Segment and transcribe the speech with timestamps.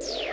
[0.00, 0.29] Hallå,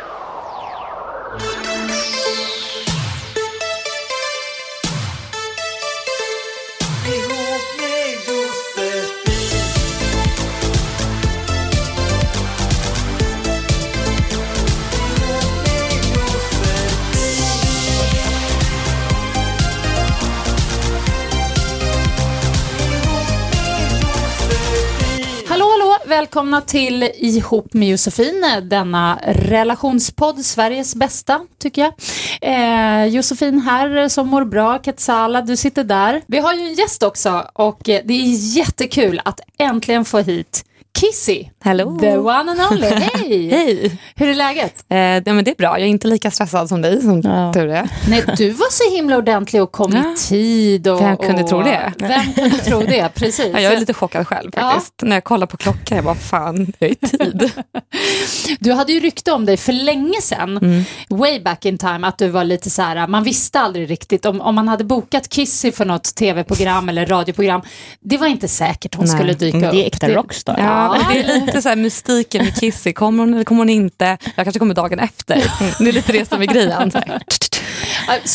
[26.08, 31.94] Välkomna till Ihop med Josefin, denna relationspodd, Sveriges bästa, tycker jag.
[32.41, 36.22] Eh, Josefin här som mår bra, Ketsala, du sitter där.
[36.28, 40.66] Vi har ju en gäst också och det är jättekul att äntligen få hit
[41.02, 41.98] Kissy, Hallå.
[42.02, 42.88] the one and only.
[43.14, 43.50] Hej!
[43.50, 43.98] Hej!
[44.16, 44.86] Hur är läget?
[44.90, 47.53] Eh, ja, men det är bra, jag är inte lika stressad som dig som Ja.
[47.53, 47.90] tur är.
[48.09, 50.14] Nej, du var så himla ordentlig och kom Ja.
[50.14, 50.88] i tid.
[50.88, 51.94] Och, Vem kunde och, tro det?
[51.98, 53.09] Vem kunde tro det?
[53.16, 53.50] Precis.
[53.53, 54.94] Ja, jag är lite chockad själv faktiskt.
[55.02, 57.52] När jag kollar på klockan, jag bara fan, jag är i tid.
[58.59, 60.84] Du hade ju rykte om dig för länge sedan, Mm.
[61.09, 64.41] way back in time, att du var lite så här, man visste aldrig riktigt om,
[64.41, 67.62] om man hade bokat Kissy för något tv-program eller radioprogram.
[68.00, 69.16] Det var inte säkert hon Nej.
[69.16, 69.72] skulle dyka upp.
[69.74, 70.56] det är äkta rockstar.
[70.59, 73.70] Ja, men det är lite så här mystiken med Kissy, kommer hon eller kommer hon
[73.70, 74.18] inte?
[74.36, 75.36] Jag kanske kommer dagen efter.
[75.80, 76.92] Det är lite det som är grejen.
[76.92, 77.00] Så.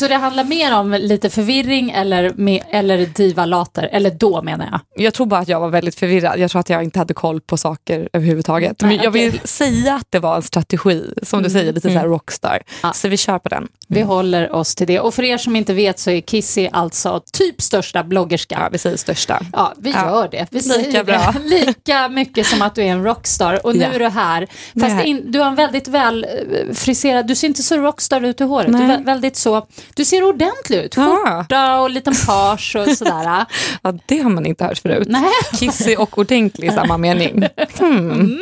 [0.01, 5.05] Ja, det handlar mer om lite förvirring eller, med, eller divalater, eller då menar jag.
[5.05, 6.39] Jag tror bara att jag var väldigt förvirrad.
[6.39, 8.83] Jag tror att jag inte hade koll på saker överhuvudtaget.
[8.83, 9.41] Men jag vill okej.
[9.45, 12.63] säga att det var en strategi, som du säger, lite så här rockstar.
[12.83, 12.93] Ja.
[12.93, 13.69] Så vi kör på den.
[13.89, 15.01] Vi håller oss till det.
[15.01, 18.59] Och för er som inte vet så är Kissy alltså typ största bloggerska.
[18.61, 19.41] Ja, vi säger största.
[19.53, 20.07] Ja, vi Ja.
[20.07, 20.47] gör det.
[20.51, 21.35] Vi Lika bra.
[21.45, 23.67] Lika mycket som att du är en rockstar.
[23.67, 23.89] Och nu Ja.
[23.93, 24.47] är du här.
[24.81, 25.05] Fast här.
[25.05, 28.45] in, du har en väldigt väl eh, friserad, du ser inte så rockstar ut i
[28.45, 28.73] håret.
[28.73, 30.97] Du, är väldigt så, du ser ordentlig ut.
[30.97, 31.17] Ja.
[31.41, 33.13] Skjorta och liten page och sådär.
[33.83, 35.09] Ja, det har man inte hört förut.
[35.11, 35.23] Nej.
[35.59, 37.49] Kissy och ordentlig i samma mening.
[37.79, 38.39] Hmm.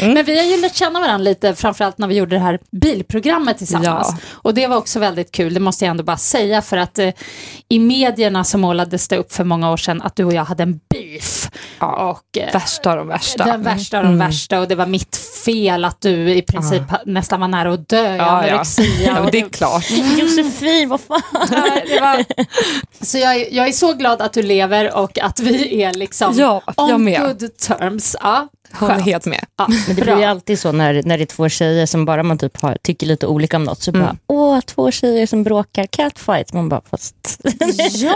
[0.00, 3.58] Men vi har ju lärt känna varandra lite, framförallt när vi gjorde det här bilprogrammet
[3.58, 4.08] tillsammans.
[4.10, 4.16] Ja.
[4.32, 7.08] Och det var också väldigt kul, det måste jag ändå bara säga, för att eh,
[7.68, 10.62] i medierna så målades det upp för många år sedan att du och jag hade
[10.62, 11.50] en beef.
[11.78, 13.44] Ja, och, eh, Värsta av de värsta.
[13.44, 13.54] Mm.
[13.54, 17.40] Den värsta av de värsta och det var mitt fel att du i princip nästan
[17.40, 18.24] var nära att dö i Ja, ja.
[18.24, 18.86] anorexia.
[19.24, 19.84] Ja, det är klart.
[20.18, 21.22] Josefin, vad fan?
[21.50, 22.24] Ja, det var...
[23.04, 26.34] Så jag, är- jag är så glad att du lever och att vi är liksom
[26.36, 27.20] Ja, on med.
[27.20, 28.16] good terms.
[28.20, 29.04] Ja, skönt.
[29.04, 29.44] helt med.
[29.58, 32.22] Ja, Men det blir ju alltid så när, när det är två tjejer som bara
[32.22, 33.82] man typ har, tycker lite olika om något.
[33.82, 34.02] Så Mm.
[34.06, 36.52] bara, åh, två tjejer som bråkar, catfight.
[36.52, 37.14] Man bara, fast...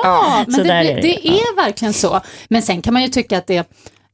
[0.02, 1.00] Ja, men det, är det.
[1.00, 2.20] det är verkligen så.
[2.48, 3.68] Men sen kan man ju tycka att det,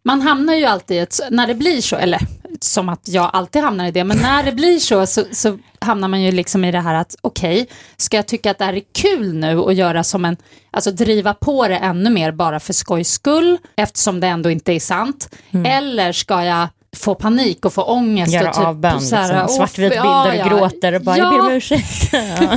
[0.07, 2.21] man hamnar ju alltid i ett, när det blir så, eller
[2.61, 6.09] som att jag alltid hamnar i det, men när det blir så så, så hamnar
[6.09, 8.83] man ju liksom i det här att okej, ska jag tycka att det här är
[8.93, 10.37] kul nu och göra som en,
[10.71, 14.81] alltså driva på det ännu mer bara för skojs skull, eftersom det ändå inte är
[14.81, 15.35] sant,
[15.65, 19.47] eller ska jag få panik och få ångest Göra och typ avbön, så här, liksom.
[19.49, 22.13] "Åh, svartvit ja, bilder och ja, gråter och bara, ja, jag ber om ursäkt.
[22.13, 22.21] Ja.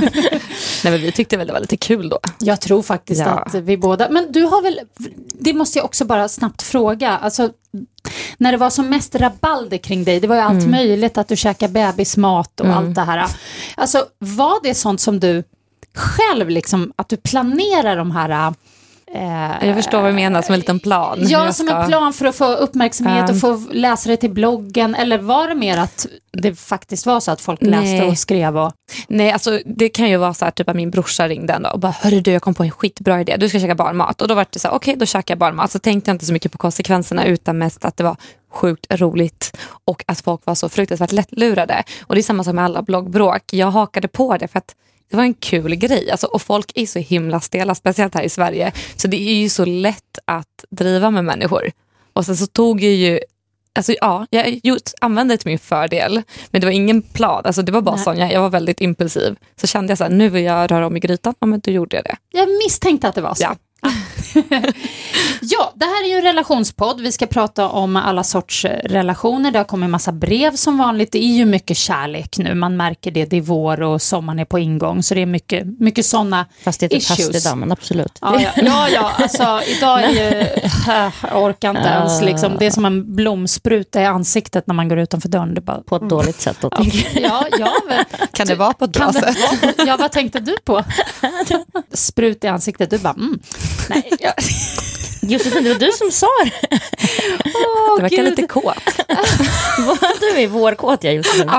[0.84, 2.18] Nej, men vi tyckte väl det var lite kul då.
[2.38, 3.26] Jag tror faktiskt Ja.
[3.26, 4.80] att vi båda, men du har väl,
[5.32, 7.50] det måste jag också bara snabbt fråga, alltså
[8.38, 10.70] när det var som mest rabalder kring dig, det var ju allt Mm.
[10.70, 13.26] möjligt att du käkar bebismat och allt det här.
[13.76, 15.42] Alltså var det sånt som du
[15.94, 18.54] själv, liksom, att du planerar de här
[19.62, 21.18] Jag förstår vad du menar, som en liten plan.
[21.20, 23.34] Ja, som ska- en plan för att få uppmärksamhet Ja.
[23.34, 24.94] och få läsa det till bloggen.
[24.94, 28.08] Eller var det mer att det faktiskt var så att folk läste Nej.
[28.08, 28.58] och skrev?
[28.58, 28.72] Och...
[29.08, 31.72] Nej, alltså det kan ju vara så här, typ att min brorsa ringde en dag
[31.74, 34.22] och bara, hörru du, jag kom på en skitbra idé, du ska käka barnmat.
[34.22, 35.70] Och då var det så här, okej, då käkar jag barnmat.
[35.70, 38.16] Så tänkte jag inte så mycket på konsekvenserna, utan mest att det var
[38.52, 41.82] sjukt roligt och att folk var så fruktansvärt lättlurade.
[42.06, 43.42] Och det är samma som med alla bloggbråk.
[43.52, 44.74] Jag hakade på det för att
[45.10, 46.10] det var en kul grej.
[46.10, 48.72] Alltså, och folk är så himla stela, speciellt här i Sverige.
[48.96, 51.70] Så det är ju så lätt att driva med människor.
[52.12, 53.20] Och sen så tog jag ju
[53.72, 57.42] Alltså, ja, jag just använde det till min fördel, men det var ingen plan.
[57.44, 59.36] Alltså, det var bara sån, jag, jag var väldigt impulsiv.
[59.60, 61.70] Så kände jag så här, nu vill jag röra om i grytan, ja, men då
[61.70, 62.16] gjorde jag det.
[62.32, 63.42] Jag misstänkte att det var så.
[63.42, 63.56] Ja.
[65.42, 67.00] Ja, det här är ju en relationspodd.
[67.00, 69.50] Vi ska prata om alla sorts eh, relationer.
[69.50, 71.12] Det har kommit en massa brev som vanligt.
[71.12, 72.54] Det är ju mycket kärlek nu.
[72.54, 73.24] Man märker det.
[73.24, 75.02] Det är vår och sommaren är på ingång.
[75.02, 77.18] Så det är mycket, mycket sådana Fast det är typ issues.
[77.18, 78.18] höst idag, men absolut.
[78.20, 80.46] Ja, ja, ja, ja alltså idag är ju,
[81.30, 84.98] jag orkar inte ens liksom, det är som en blomspruta i ansiktet när man går
[84.98, 85.54] utanför dörren.
[85.54, 86.56] Det bara, På ett dåligt sätt.
[86.60, 86.70] Då,
[87.14, 89.36] ja, ja, men, Kan det vara på ett bra sätt?
[89.86, 90.84] ja, vad tänkte du på?
[91.92, 93.38] Sprut i ansiktet, du bara, mm.
[93.88, 94.32] Nej, jag,
[95.22, 96.50] Josefin, det var du som sa det.
[97.96, 98.24] det verkar Gud.
[98.24, 98.64] lite kåt.
[99.86, 101.50] Var du är vårkåt, jag Josefin.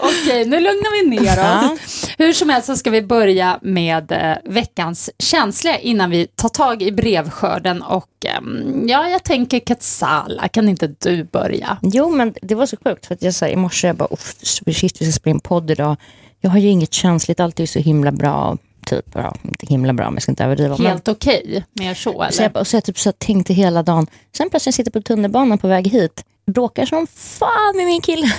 [0.00, 1.70] Okej, nu lugnar vi ner Ja.
[1.72, 2.10] oss.
[2.18, 6.82] Hur som helst så ska vi börja med eh, veckans känsliga innan vi tar tag
[6.82, 7.82] i brevskörden.
[7.82, 11.78] Och ehm, ja, jag tänker Katsala, kan inte du börja?
[11.82, 13.06] Jo, men det var så sjukt.
[13.06, 15.70] För att jag sa i morse, jag bara, "Uff, shit, vi ska spela in podd
[15.70, 15.96] idag.
[16.40, 18.56] Jag har ju inget känsligt, allt är ju så himla bra.
[18.86, 20.76] Typ, ja, inte himla bra, men jag ska inte överdriva.
[20.76, 22.48] Helt okej, mer så så jag, eller?
[22.48, 24.06] bara- och så jag typ så tänkte hela dagen.
[24.36, 26.24] Sen plötsligt sitter jag på tunnelbanan på väg hit.
[26.52, 28.32] Bråkar som fan med min kille.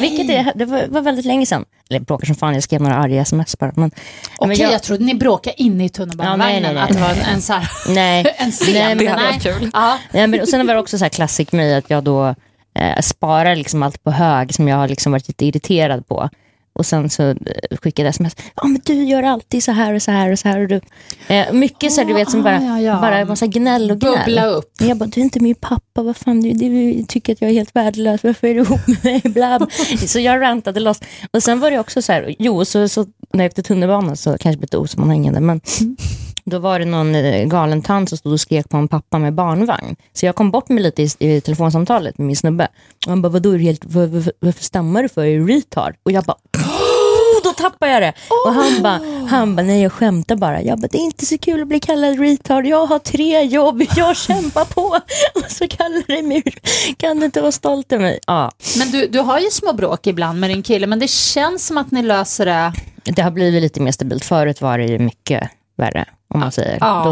[0.00, 1.64] Vilket är, det var, var väldigt länge sedan.
[1.90, 3.72] Eller bråkar som fan, jag skrev några arga sms bara.
[3.76, 3.90] Men,
[4.38, 4.72] Okej, men jag...
[4.72, 6.82] jag, trodde ni bråkade inne i Ja, tunnelbanevagnen, nej, nej, nej.
[6.82, 8.72] att det var en, en, så här, nej, en scen.
[8.74, 9.40] Nej, men nej.
[9.40, 9.70] kul.
[9.72, 12.34] Ja, Nej, men, och sen var det också så här klassik mig att jag då
[12.74, 16.28] eh, sparar liksom allt på hög som jag har liksom varit lite irriterad på.
[16.72, 17.36] Och sen så eh,
[17.82, 18.36] skickade jag sms.
[18.56, 20.60] Ja men du gör alltid så här och så här och så här.
[20.60, 20.80] Och du.
[21.28, 23.00] Eh, mycket så här, du vet som bara, Ah, ja, ja.
[23.00, 24.14] bara massa gnäll och gnäll.
[24.18, 24.72] bubbla upp.
[24.80, 27.54] Jag bara, du är inte min pappa, vad fan, du, du tycker att jag är
[27.54, 29.20] helt värdelös, varför är du ihop med mig?
[29.24, 29.66] Bla.
[30.06, 31.00] Så jag rantade loss.
[31.32, 34.38] Och sen var det också så här, jo, så, så när jag åkte tunnelbana så
[34.38, 35.60] kanske lite osammanhängande, men
[36.44, 39.34] då var det någon eh, galen tant som stod och skrek på en pappa med
[39.34, 39.96] barnvagn.
[40.12, 42.68] Så jag kom bort mig lite i, i telefonsamtalet med min snubbe.
[43.06, 45.24] Och han bara, vadå, helt, var, var, varför stammar du för?
[45.24, 45.94] Är du retard?
[46.02, 46.36] Och jag bara,
[47.44, 48.12] Då tappade jag det.
[48.46, 50.62] Och han bara, han bara, nej jag skämtar bara.
[50.62, 52.66] Jag bara, det är inte så kul att bli kallad retard.
[52.66, 54.82] Jag har tre jobb, jag kämpar på.
[55.34, 56.42] Och så kallar du mig,
[56.96, 58.18] kan du inte vara stolt över mig?
[58.26, 61.66] Ja, Men du, du har ju små bråk ibland med din kille, men det känns
[61.66, 62.72] som att ni löser det.
[63.04, 64.24] det har blivit lite mer stabilt.
[64.24, 66.78] Förut var det ju mycket värre, om man säger.
[66.80, 67.02] Ja.
[67.04, 67.10] Då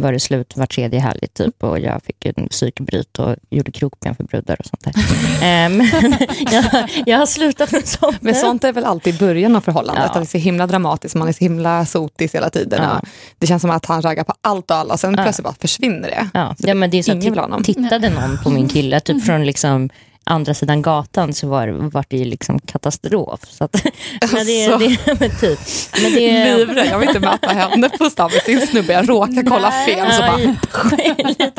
[0.00, 4.14] var det slut var tredje helg typ och jag fick en psykbryt och gjorde krokben
[4.14, 4.94] för brudar och sånt där.
[5.40, 5.88] Eh, Men
[6.50, 8.22] jag, jag har slutat med sånt.
[8.22, 10.08] Men sånt är väl alltid början av förhållandet, Ja.
[10.10, 12.82] att det är så himla dramatiskt, man är så himla sotis hela tiden.
[12.82, 12.98] Ja.
[12.98, 13.04] Och
[13.38, 16.28] Det känns som att han raggar på allt och alla, sen plötsligt bara försvinner det.
[16.68, 19.90] Ja, men det är så ha att tittade någon på min kille, typ från liksom
[20.30, 23.40] andra sidan gatan så var, var det ju liksom katastrof.
[23.48, 23.84] Så att,
[24.32, 24.88] men det, Alltså.
[24.88, 25.58] det, men typ.
[26.02, 29.48] Men det, Livrädd, jag vill inte möta henne på stan med sin snubbe, jag råkar
[29.48, 30.12] kolla fel.
[30.12, 30.36] Så bara,
[30.96, 31.52] Nej.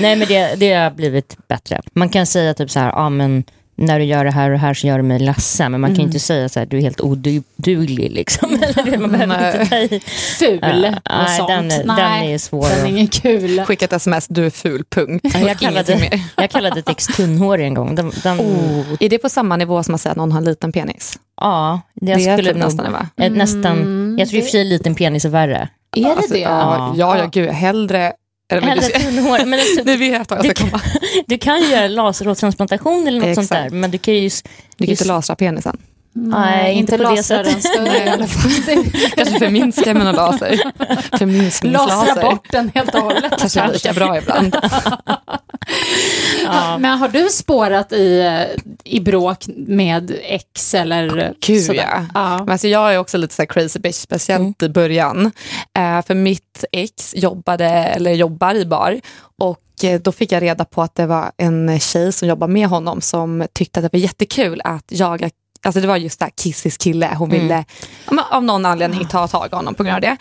[0.00, 1.80] Nej men det, det har blivit bättre.
[1.94, 3.44] Man kan säga typ så här, ja men
[3.78, 5.72] när du gör det här och här så gör du mig ledsen.
[5.72, 8.58] Men man kan ju inte säga så här, du är helt oduglig liksom.
[8.76, 9.52] Eller, man behöver Nej.
[9.58, 10.00] inte ta i.
[10.38, 11.48] Ful Ja, och nej, sånt.
[11.48, 13.60] den är- den Nej, är svår Den är ingen kul.
[13.64, 15.26] skicka ett sms, du är ful, punkt.
[15.34, 17.94] Ja, Jag kallade, jag kallade ett ex tunnhårig en gång.
[17.94, 18.40] Den, den,
[19.00, 21.18] Är det på samma nivå som att säga att någon har en liten penis?
[21.40, 23.06] Ja, det, Det skulle typ nog, nästan det, va?
[23.16, 25.68] eh, nästan, jag tror i och för sig liten penis är värre.
[25.96, 26.38] Är det Alltså, det?
[26.40, 28.12] Ja, ja, ja, gud, hellre...
[28.48, 28.62] Eller,
[29.46, 30.82] men du, nu vet jag jag ska kan- komma.
[31.26, 33.70] du kan ju göra laserhårtransplantation eller något sånt Exakt.
[33.70, 33.78] där.
[33.78, 34.20] Men du kan ju...
[34.20, 34.30] Du
[34.84, 35.78] kan just- inte lasra penisen.
[36.18, 37.52] Nej, inte på det sättet.
[37.52, 38.50] den större i alla fall.
[38.66, 40.60] Det- Kanske förminska någon laser.
[41.72, 43.32] Lasra bort den helt och hållet.
[43.38, 44.56] Kanske är lika bra ibland.
[46.44, 46.78] Ja.
[46.78, 48.30] Men har du spårat i,
[48.84, 51.88] i bråk med ex eller Gud sådär?
[51.92, 52.04] ja.
[52.14, 52.38] ja.
[52.38, 55.32] Men alltså, jag är också lite så crazy bitch, speciellt i början.
[55.78, 59.00] Eh, för mitt ex jobbade, eller jobbar i bar.
[59.38, 62.68] Och eh, då fick jag reda på att det var en tjej som jobbar med
[62.68, 65.30] honom som tyckte att det var jättekul att jaga
[65.66, 67.64] Alltså det var just det här Kissis kille, hon ville
[68.06, 70.16] ja, men av någon anledning ta tag i honom på grund av det.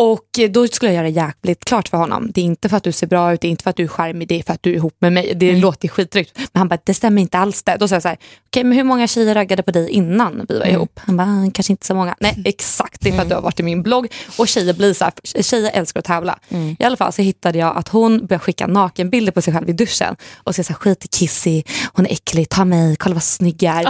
[0.00, 2.30] Och då skulle jag göra jäkligt klart för honom.
[2.34, 3.84] Det är inte för att du ser bra ut, det är inte för att du
[3.84, 5.32] är charmig, det är för att du är ihop med mig.
[5.36, 6.32] Det låter skitryckt.
[6.36, 7.76] Men han bara, det stämmer inte alls det.
[7.80, 10.58] Då sa jag så här, okej men hur många tjejer raggade på dig innan vi
[10.58, 11.00] var ihop?
[11.04, 12.14] Han bara, "Ah, kanske inte så många.
[12.20, 14.06] Nej exakt, det är för att du har varit i min blogg.
[14.38, 16.38] Och tjejer blir så här, tjejer älskar att tävla.
[16.78, 19.72] I alla fall så hittade jag att hon började skicka nakenbilder på sig själv i
[19.72, 20.16] duschen.
[20.36, 21.62] Och så, så här, skit i Kissy,
[21.92, 23.84] hon är äcklig, ta mig, kolla vad snygg jag är.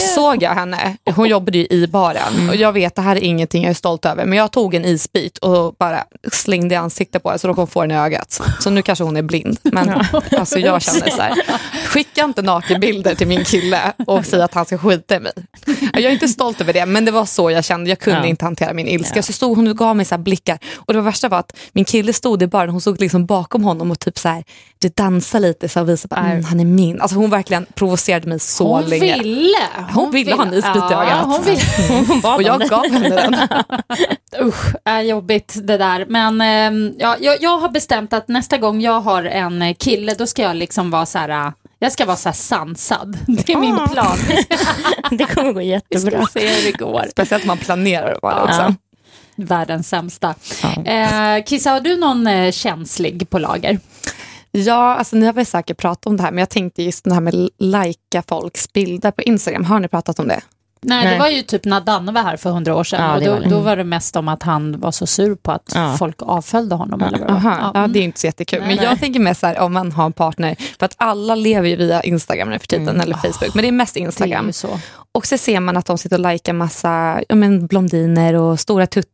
[0.00, 3.20] Så såg jag henne, hon jobbade ju i baren och jag vet det här är
[3.24, 7.22] ingenting jag är stolt över men jag tog en isbit och bara slängde i ansiktet
[7.22, 8.40] på henne så råkade hon få den i ögat.
[8.60, 9.58] Så nu kanske hon är blind.
[9.62, 9.88] Men
[10.38, 11.34] alltså jag känner så här,
[11.86, 15.32] skicka inte nakenbilder till min kille och säg att han ska skita i mig.
[15.92, 18.26] Jag är inte stolt över det men det var så jag kände, jag kunde Ja.
[18.26, 19.22] inte hantera min ilska.
[19.22, 22.12] Så stod hon och gav mig så blickar och det värsta var att min kille
[22.12, 24.44] stod i baren, hon stod liksom bakom honom och typ så här,
[24.78, 27.00] det dansade lite så och visade bara, mm, han är min.
[27.00, 29.18] Alltså hon verkligen provocerade mig så hon länge.
[29.22, 29.58] ville.
[29.94, 31.24] Hon ville ha en isbit i ja, ögat.
[31.24, 32.28] Hon ville.
[32.36, 33.36] Och jag gav henne den.
[34.48, 36.06] Usch, är jobbigt det där.
[36.08, 40.14] Men ehm, ja, jag, jag har bestämt att nästa gång jag har en eh, kille,
[40.14, 43.18] då ska jag liksom vara så här, äh, jag ska vara så här sansad.
[43.26, 43.88] Det är min Ah.
[43.88, 44.18] plan.
[45.18, 46.26] Det kommer gå Vi jättebra.
[46.26, 47.04] ska se hur det går.
[47.10, 48.60] Speciellt om man planerar att vara det också.
[48.62, 48.74] Ja.
[49.36, 50.34] Världens sämsta.
[50.84, 53.78] Eh, Kissa, har du någon eh, känslig på lager?
[54.50, 57.14] Ja, alltså ni har väl säkert pratat om det här, men jag tänkte just det
[57.14, 59.64] här med lajka folks bilder på Instagram.
[59.64, 60.40] Har ni pratat om det?
[60.82, 61.18] Nej, det Nej.
[61.18, 63.00] var ju typ när Danne var här för hundra år sedan.
[63.00, 63.48] Ja, och det då, var det.
[63.48, 65.96] då var det mest om att han var så sur på att Ja.
[65.98, 67.02] folk avföljde honom.
[67.02, 67.32] Eller vad det.
[67.32, 68.58] Aha, ja, det är inte så jättekul.
[68.58, 68.84] Nej, men nej.
[68.86, 71.76] jag tänker mest så här, om man har en partner, för att alla lever ju
[71.76, 74.46] via Instagram nu för tiden, eller Facebook, men det är mest det är Instagram.
[74.46, 74.80] ju så.
[75.12, 78.86] Och så ser man att de sitter och likar massa ja, men blondiner och stora
[78.86, 79.08] tuttar.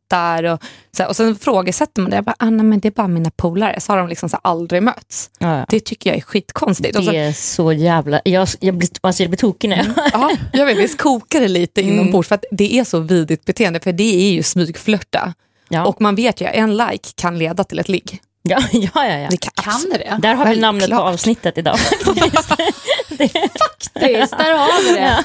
[0.52, 0.62] Och,
[0.96, 2.16] så här, och sen frågesätter man det.
[2.16, 3.80] Jag bara, Anna, men det är bara mina polare.
[3.80, 5.30] Så har de liksom så här, aldrig mötts.
[5.38, 5.66] Ja, ja.
[5.68, 6.96] Det tycker jag är skitkonstigt.
[6.96, 8.20] Så, Det är så jävla...
[8.24, 9.94] Jag, jag, blir, alltså jag blir tokig nu.
[10.12, 13.80] ja, jag vet, visst kokar det lite inombords för att det är så vidrigt beteende.
[13.80, 15.34] För det är ju smygflörta.
[15.68, 15.84] Ja.
[15.84, 18.20] Och man vet ju att en like kan leda till ett ligg.
[18.42, 19.28] Ja, ja, ja, ja.
[19.30, 20.18] Det kan, Kan det det?
[20.22, 21.14] Där har vi namnet på Självklart.
[21.14, 21.78] avsnittet idag.
[23.08, 25.24] Faktiskt, där har vi det.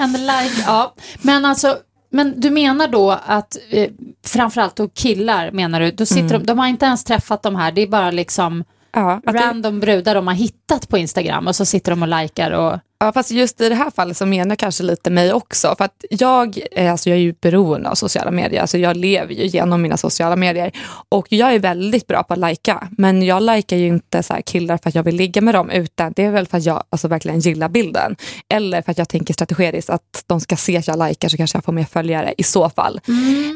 [0.00, 0.94] En like, ja.
[1.22, 1.76] Men alltså,
[2.12, 3.90] men du menar då att eh,
[4.26, 7.72] framförallt då killar menar du, då sitter de, de har inte ens träffat de här,
[7.72, 11.56] det är bara liksom ja, att det, random brudar de har hittat på Instagram och
[11.56, 14.50] så sitter de och likar och Ja, fast just i det här fallet så menar
[14.50, 15.74] jag kanske lite mig också.
[15.78, 18.60] För att jag, är- alltså jag är ju beroende av sociala medier.
[18.60, 20.72] Alltså jag lever ju genom mina sociala medier.
[21.08, 22.88] Och jag är väldigt bra på att lajka.
[22.98, 25.70] Men jag likar ju inte så killar för att jag vill ligga med dem.
[25.70, 28.16] Utan det är väl för att jag alltså verkligen gillar bilden.
[28.48, 31.56] Eller för att jag tänker strategiskt att de ska se att jag likar så kanske
[31.56, 33.00] jag får mer följare i så fall.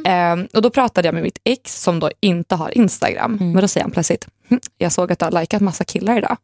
[0.05, 3.39] Ehm, och då pratade jag med mitt ex som då inte har Instagram.
[3.53, 6.37] Men då säger han plötsligt, "Hm, jag såg att du har likat massa killar idag.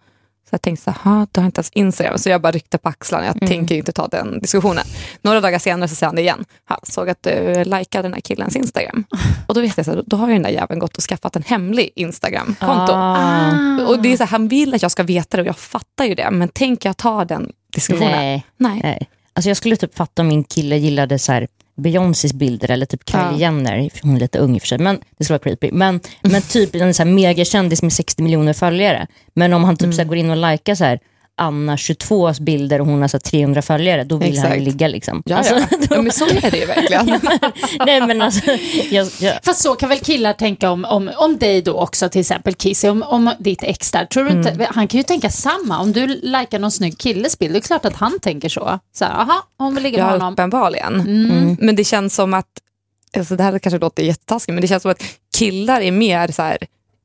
[0.52, 2.18] Så jag tänkte, jaha, du har inte ens Instagram.
[2.18, 4.84] Så jag bara ryckte på axlarna, jag tänker inte ta den diskussionen.
[5.22, 6.44] Några dagar senare så säger han det igen.
[6.68, 9.04] Ha, såg att du likade den här killens Instagram.
[9.46, 11.36] Och då vet jag, så här, då har ju den där jäveln gått och skaffat
[11.36, 12.92] en hemlig Instagram-konto.
[12.92, 13.86] Ah.
[13.86, 16.04] Och det är så här, han vill att jag ska veta det och jag fattar
[16.04, 16.30] ju det.
[16.30, 18.10] Men tänker jag ta den diskussionen?
[18.10, 18.46] Nej.
[18.56, 18.80] Nej.
[18.82, 19.08] Nej.
[19.32, 23.10] Alltså jag skulle typ fatta om min kille gillade så här Beyoncés bilder eller typ
[23.10, 23.38] Kylie Ja.
[23.38, 25.70] Jenner, hon är lite ung i och för sig, men det skulle vara creepy.
[25.72, 29.06] Men, men typ en så här megakändis med 60 miljoner följare.
[29.34, 31.00] Men om han typ så här går in och likar så här
[31.36, 34.62] Anna 22 bilder och hon har så här 300 följare, då vill han ju Exakt.
[34.64, 35.22] ligga liksom.
[35.26, 35.66] Ja, Alltså, ja.
[35.90, 37.20] ja, men så är det ju verkligen.
[37.86, 38.50] nej men alltså,
[38.90, 42.20] jag, jag, Fast så kan väl killar tänka om, om, om dig då också, till
[42.20, 44.04] exempel Kissy, om, om ditt ex där.
[44.04, 45.78] Tror du inte, Han kan ju tänka samma.
[45.80, 48.78] Om du likar någon snygg killes bild, det är klart att han tänker så.
[48.94, 50.32] Så här, aha, hon vill ligga med Ja, honom.
[50.32, 51.00] uppenbarligen.
[51.00, 51.56] Mm.
[51.60, 52.46] Men det känns som att,
[53.16, 55.02] alltså det här kanske låter jättetaskigt, men det känns som att
[55.38, 56.58] killar är mer så här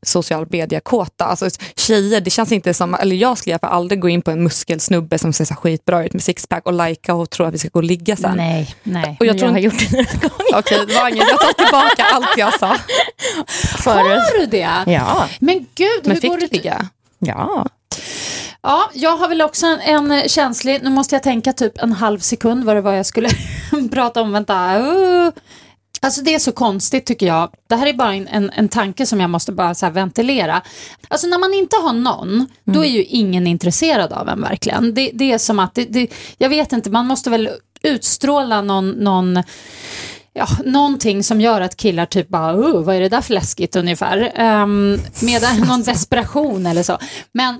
[0.06, 1.26] social media-kåta.
[1.26, 4.22] Alltså tjejer, det känns inte som, eller jag skulle i alla fall aldrig gå in
[4.22, 7.54] på en muskelsnubbe som ser så skitbra ut med sixpack och lajka och tro att
[7.54, 8.38] vi ska gå och ligga sen.
[8.38, 9.18] Nej, nej.
[9.20, 11.40] Och jag jag, tror har inte, gjort det några gånger okej det var inget, jag
[11.40, 12.76] tar tillbaka allt jag sa.
[13.78, 14.22] förut.
[14.22, 14.70] Har du det?
[14.88, 16.90] Ja, Men gud, Men hur fick går du det ligga?
[17.20, 17.68] ja.
[18.62, 22.20] Ja, jag har väl också en, en känslig, nu måste jag tänka typ en halv
[22.20, 23.30] sekund vad det var jag skulle
[23.92, 24.80] prata om, vänta.
[24.80, 25.32] Uh.
[26.02, 27.50] Alltså det är så konstigt tycker jag.
[27.68, 30.62] Det här är bara en, en, en tanke som jag måste bara så ventilera.
[31.08, 34.94] Alltså när man inte har någon, då är ju ingen intresserad av en verkligen.
[34.94, 37.50] Det, det är som att, det, det, jag vet inte, man måste väl
[37.82, 39.44] utstråla någon, någon
[40.34, 43.76] ja, någonting som gör att killar typ bara, oh, vad är det där för läskigt
[43.76, 44.42] ungefär.
[44.62, 46.98] Um, med någon desperation eller så.
[47.32, 47.60] Men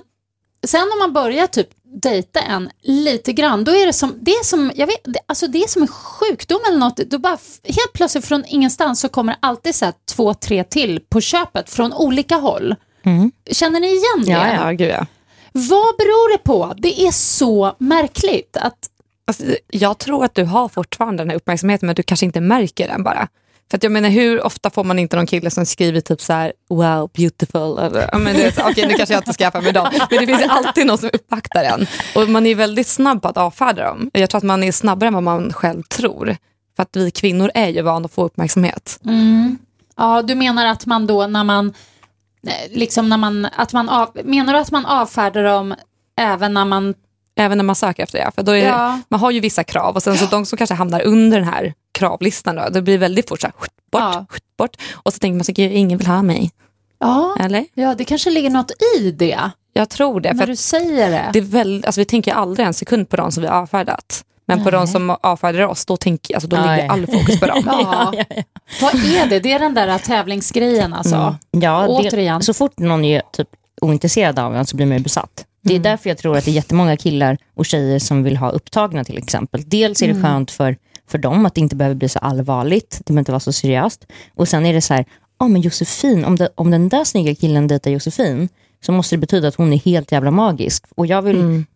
[0.66, 1.68] sen om man börjar typ
[2.02, 5.46] dejta en lite grann, då är det som, det är som, jag vet, det, alltså
[5.46, 6.96] det är som en sjukdom eller något.
[6.96, 11.20] Då bara, helt plötsligt från ingenstans så kommer det alltid så två, tre till på
[11.20, 12.74] köpet från olika håll.
[13.50, 14.30] Känner ni igen det?
[14.30, 15.06] Ja, Ja, gud ja.
[15.52, 16.74] Vad beror det på?
[16.76, 18.90] Det är så märkligt att
[19.28, 22.88] Alltså, jag tror att du har fortfarande den här uppmärksamheten men du kanske inte märker
[22.88, 23.28] den bara.
[23.70, 26.32] För att jag menar hur ofta får man inte någon kille som skriver typ så
[26.32, 27.78] här wow beautiful.
[27.78, 29.88] Eller, men okej nu kanske jag inte skaffar mig dem.
[30.10, 31.86] Men det finns ju alltid någon som uppvaktar en.
[32.14, 34.10] Och man är väldigt snabb på att avfärda dem.
[34.12, 36.36] Jag tror att man är snabbare än vad man själv tror.
[36.76, 39.00] För att vi kvinnor är ju vana att få uppmärksamhet.
[39.96, 41.74] Ja, du menar att man då när man,
[42.46, 45.74] eh, liksom när man, att man av, menar du att man avfärdar dem
[46.20, 46.94] även när man
[47.40, 48.30] Även när man söker efter det.
[48.34, 49.00] För då är, Ja.
[49.08, 51.74] Man har ju vissa krav och sen så de som kanske hamnar under den här
[51.98, 53.70] kravlistan då, det blir väldigt fort så här, bort,
[54.02, 54.26] Ja.
[54.58, 54.76] bort.
[54.92, 56.50] Och så tänker man så gud, ingen vill ha mig.
[57.00, 57.36] Ja.
[57.40, 57.64] Eller?
[57.74, 60.28] ja, det kanske ligger något i det, Jag tror det.
[60.28, 61.30] För när du säger det.
[61.32, 64.24] det är väl, alltså vi tänker aldrig en sekund på de som vi har avfärdat.
[64.46, 66.92] Men på de som avfärdar oss, då, tänker, alltså, då Ja, ligger ja.
[66.92, 67.62] all fokus på dem.
[67.66, 68.14] Ja.
[68.82, 69.40] Vad är det?
[69.40, 71.16] Det är den där tävlingsgrejen alltså?
[71.16, 71.34] Mm.
[71.50, 72.38] Ja, Återigen.
[72.38, 73.48] Det, så fort någon är typ
[73.80, 75.44] ointresserad av en så blir man ju besatt.
[75.62, 75.80] Det Mm.
[75.86, 79.04] är därför jag tror att det är jättemånga killar och tjejer som vill ha upptagna
[79.04, 79.62] till exempel.
[79.66, 80.22] Dels är det Mm.
[80.24, 80.76] skönt för,
[81.08, 84.06] för dem att det inte behöver bli så allvarligt, det behöver inte vara så seriöst.
[84.34, 85.04] Och sen är det så här,
[85.40, 88.48] ja men Josefin, om, det, om den där snygga killen dejtar Josefin
[88.86, 90.84] så måste det betyda att hon är helt jävla magisk.
[90.96, 91.66] Och jag vill, Mm.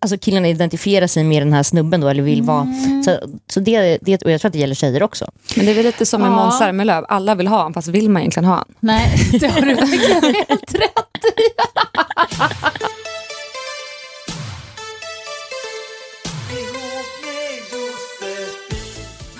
[0.00, 3.02] alltså killarna identifierar sig med den här snubben då, eller vill vara, Mm.
[3.02, 3.18] så,
[3.50, 5.30] så det, det, och jag tror att det gäller tjejer också.
[5.56, 6.36] Men det är väl lite som med Ja.
[6.36, 8.74] Måns Zelmerlöw, alla vill ha honom fast vill man egentligen ha honom?
[8.80, 11.42] Nej, det har du verkligen helt rätt i.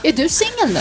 [0.03, 0.81] Är du singel nu?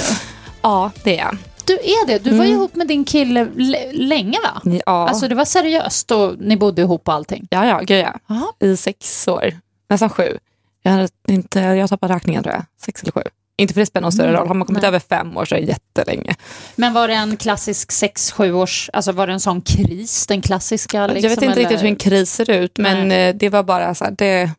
[0.61, 1.37] Ja, det är jag.
[1.65, 2.19] Du är det.
[2.19, 3.47] Du var ju ihop med din kille
[3.91, 4.61] länge va?
[4.85, 7.47] Ja, Alltså det var seriöst och ni bodde ihop och allting.
[7.49, 8.19] ja, ja, gud ja.
[8.27, 8.67] Ja.
[8.67, 9.53] I sex år,
[9.89, 10.37] nästan sju.
[10.83, 13.21] Jag har, inte, jag tappat räkningen tror jag, sex eller sju.
[13.57, 14.87] Inte för det spelar någon större roll, har man kommit Nej.
[14.87, 16.35] över fem år så är det jättelänge.
[16.75, 21.07] Men var det en klassisk 6-7 års, alltså var det en sån kris, den klassiska?
[21.07, 21.79] Liksom, jag vet inte riktigt eller?
[21.81, 24.49] hur en kris ser ut, men eh, det var bara så här, det,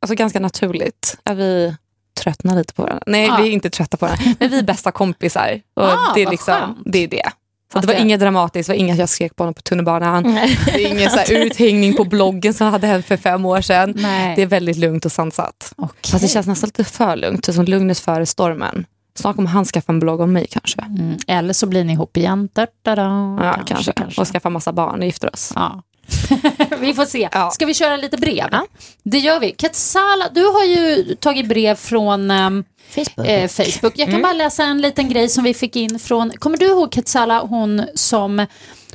[0.00, 1.18] alltså ganska naturligt.
[1.22, 1.74] Att vi
[2.20, 3.02] tröttnar lite på varandra.
[3.06, 3.36] Nej, Ja.
[3.40, 5.60] vi är inte trötta på varandra, men vi är bästa kompisar.
[5.74, 7.30] Och Ah, det, är liksom, det är det.
[7.72, 10.22] Så det var inget dramatiskt, det var inget jag skrek på honom på tunnelbanan.
[10.64, 13.92] Det är ingen så uthängning på bloggen som hade hänt för fem år sedan.
[13.96, 14.36] Nej.
[14.36, 15.72] Det är väldigt lugnt och sansat.
[15.76, 16.10] Okej.
[16.10, 18.86] Fast det känns nästan lite för lugnt, som lugnet före stormen.
[19.14, 20.80] Snart kommer han skaffa en blogg om mig kanske.
[20.80, 22.48] Mm, eller så blir ni ihop igen.
[22.52, 23.38] Da, da, da.
[23.42, 25.52] Ja, kanske, Och skaffa massa barn och gifter oss.
[25.54, 25.82] Ja.
[26.80, 27.28] vi får se.
[27.32, 27.50] Ja.
[27.50, 28.48] Ska vi köra lite brev?
[28.52, 28.66] Ja.
[29.02, 29.54] Det gör vi.
[29.58, 32.64] Ketsala, du har ju tagit brev från ehm,
[32.94, 33.26] Facebook.
[33.26, 33.92] eh, Facebook.
[33.96, 36.94] Jag kan bara läsa en liten grej som vi fick in från, kommer du ihåg
[36.94, 38.46] Ketsala, hon som,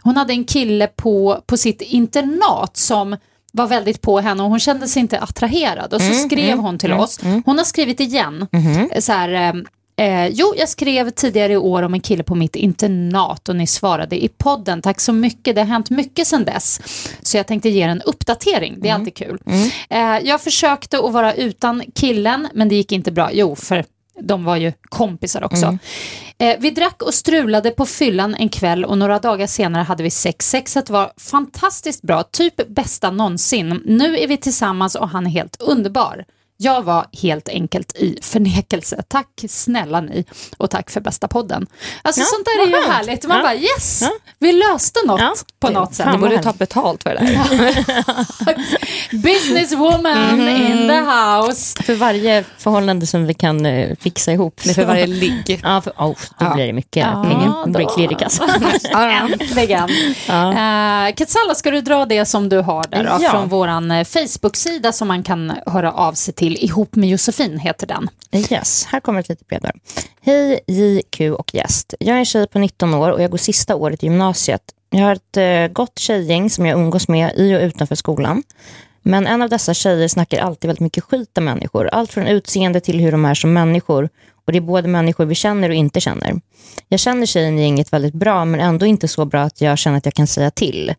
[0.01, 3.17] hon hade en kille på, på sitt internat som
[3.51, 6.93] var väldigt på henne och hon kände sig inte attraherad och så skrev hon till
[6.93, 7.19] oss.
[7.45, 8.47] Hon har skrivit igen,
[8.99, 9.65] så här, ehm,
[9.99, 13.67] Eh, jo, jag skrev tidigare i år om en kille på mitt internat och ni
[13.67, 14.81] svarade i podden.
[14.81, 16.79] Tack så mycket, det har hänt mycket sedan dess.
[17.21, 19.39] Så jag tänkte ge er en uppdatering, det är alltid kul.
[19.89, 23.29] Eh, jag försökte att vara utan killen, men det gick inte bra.
[23.33, 23.85] Jo, för
[24.21, 25.65] de var ju kompisar också.
[26.39, 30.09] Eh, vi drack och strulade på fyllan en kväll och några dagar senare hade vi
[30.09, 30.49] sex.
[30.49, 33.81] Sexet var fantastiskt bra, typ bästa någonsin.
[33.85, 36.25] Nu är vi tillsammans och han är helt underbar.
[36.59, 39.03] Jag var helt enkelt i förnekelse.
[39.07, 40.25] Tack snälla ni
[40.57, 41.67] och tack för bästa podden.
[42.01, 42.93] Alltså Ja, sånt där är ju skönt.
[42.93, 43.27] härligt.
[43.27, 43.43] Man Ja.
[43.43, 44.09] bara yes, Ja.
[44.39, 46.07] vi löste något Ja, på det- något sätt.
[46.11, 48.57] Du borde ta betalt för det där.
[49.23, 51.83] Businesswoman in the house.
[51.83, 54.59] För varje förhållande som vi kan eh, fixa ihop.
[54.65, 55.59] Är för varje ligg.
[55.63, 56.07] Ja, för, oh,
[56.39, 56.53] då Ja.
[56.53, 57.67] blir det mycket Ja, pengar.
[57.67, 57.89] Blir då.
[57.89, 58.49] klirr i kassan.
[58.93, 59.89] Äntligen.
[60.29, 63.29] Uh, Ketsala, ska du dra det som du har där då, Ja.
[63.31, 66.46] från våran eh, Facebook-sida som man kan höra av sig till.
[66.55, 68.09] Ihop med Josefin heter den.
[68.31, 69.61] Yes, här kommer ett litet brev.
[70.21, 71.93] Hej JQ och gäst.
[71.99, 74.61] Jag är en tjej på 19 år och jag går sista året i gymnasiet.
[74.89, 78.43] Jag har ett eh, gott tjejgäng som jag umgås med i och utanför skolan.
[79.01, 81.87] Men en av dessa tjejer snackar alltid väldigt mycket skit om människor.
[81.87, 84.09] Allt från utseende till hur de är som människor.
[84.45, 86.41] Och det är både människor vi känner och inte känner.
[86.87, 89.97] Jag känner tjejen i gänget väldigt bra men ändå inte så bra att jag känner
[89.97, 90.89] att jag kan säga till.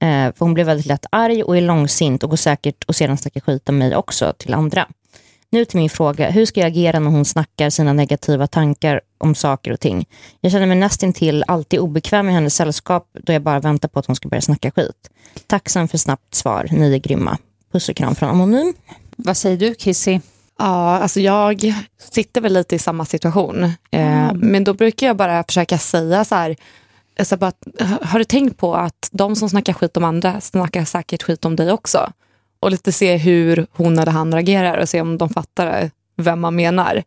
[0.00, 3.16] Eh, för hon blir väldigt lätt arg och är långsint och går säkert och sedan
[3.16, 4.86] snackar skit om mig också till andra.
[5.50, 9.34] Nu till min fråga, hur ska jag agera när hon snackar sina negativa tankar om
[9.34, 10.06] saker och ting?
[10.40, 14.06] Jag känner mig nästintill alltid obekväm i hennes sällskap då jag bara väntar på att
[14.06, 15.10] hon ska börja snacka skit.
[15.46, 17.38] Tacksam för snabbt svar, ni är grymma.
[17.72, 18.74] Puss och kram från Anonym.
[19.16, 20.20] Vad säger du Kissy?
[20.58, 21.74] Ja, alltså jag
[22.12, 23.64] sitter väl lite i samma situation.
[23.90, 26.56] Eh, men då brukar jag bara försöka säga så här,
[27.18, 27.52] alltså bara,
[28.02, 31.56] har du tänkt på att de som snackar skit om andra snackar säkert skit om
[31.56, 32.12] dig också?
[32.60, 36.56] Och lite se hur hon eller han reagerar och se om de fattar vem man
[36.56, 37.02] menar.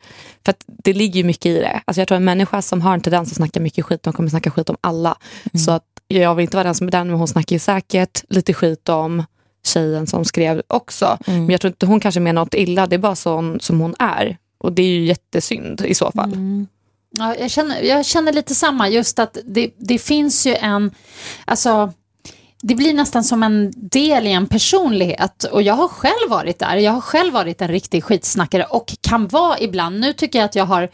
[0.45, 1.81] För det ligger ju mycket i det.
[1.85, 4.29] Alltså jag tror en människa som har en tendens att snacka mycket skit, de kommer
[4.29, 5.17] snacka skit om alla.
[5.53, 8.23] Så att jag vill inte vara den som är den, men hon snackar ju säkert
[8.29, 9.23] lite skit om
[9.65, 11.17] tjejen som skrev också.
[11.25, 13.95] Men jag tror inte hon kanske menar något illa, det är bara sån som hon
[13.99, 14.37] är.
[14.57, 16.65] Och det är ju jättesynd i så fall.
[17.17, 20.91] Ja, jag, känner, jag känner lite samma, just att det, det finns ju en,
[21.45, 21.93] alltså
[22.61, 26.75] det blir nästan som en del i en personlighet och jag har själv varit där,
[26.75, 30.55] jag har själv varit en riktig skitsnackare och kan vara ibland, nu tycker jag att
[30.55, 30.89] jag har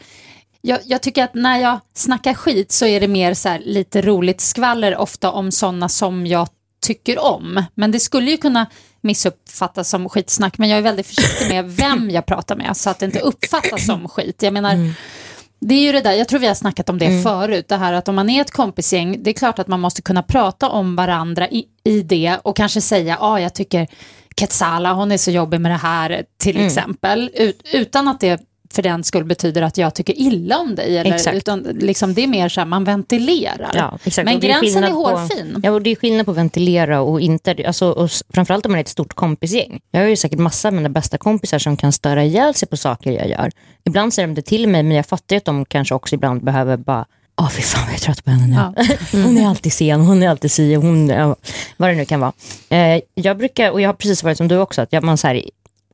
[0.60, 4.02] jag, jag tycker att när jag snackar skit så är det mer så här lite
[4.02, 6.48] roligt skvaller ofta om sådana som jag
[6.86, 7.64] tycker om.
[7.74, 8.66] Men det skulle ju kunna
[9.00, 12.98] missuppfattas som skitsnack, men jag är väldigt försiktig med vem jag pratar med, så att
[12.98, 14.42] det inte uppfattas som skit.
[14.42, 14.92] Jag menar, Mm
[15.60, 17.92] det är ju det där, jag tror vi har snackat om det förut, det här
[17.92, 20.96] att om man är ett kompisgäng, det är klart att man måste kunna prata om
[20.96, 23.86] varandra i, i det och kanske säga, ja ah, jag tycker
[24.36, 26.66] Quetzala, hon är så jobbig med det här, till Mm.
[26.66, 30.98] exempel, ut, utan att det för den skull betyder att jag tycker illa om dig,
[30.98, 31.36] eller, Exakt.
[31.36, 33.70] utan liksom, det är mer så här, man ventilerar.
[33.74, 34.24] Ja, exakt.
[34.24, 35.60] Men Och gränsen är på- hårfin.
[35.62, 37.56] Ja, och det är skillnad på att ventilera och inte.
[37.66, 39.80] Alltså, och framförallt om man är ett stort kompisgäng.
[39.90, 42.76] Jag har ju säkert massa av mina bästa kompisar som kan störa ihjäl sig på
[42.76, 43.50] saker jag gör.
[43.84, 46.44] Ibland säger de det till mig, men jag fattar ju att de kanske också ibland
[46.44, 47.06] behöver bara
[47.40, 48.96] Åh fy fan vad jag är trött på henne nu.
[49.22, 51.36] Hon är alltid sen, hon är alltid si, hon, ja,
[51.76, 52.32] vad det nu kan vara.
[52.68, 55.26] Eh, jag brukar, och jag har precis varit som du också, att jag, man så
[55.26, 55.42] här,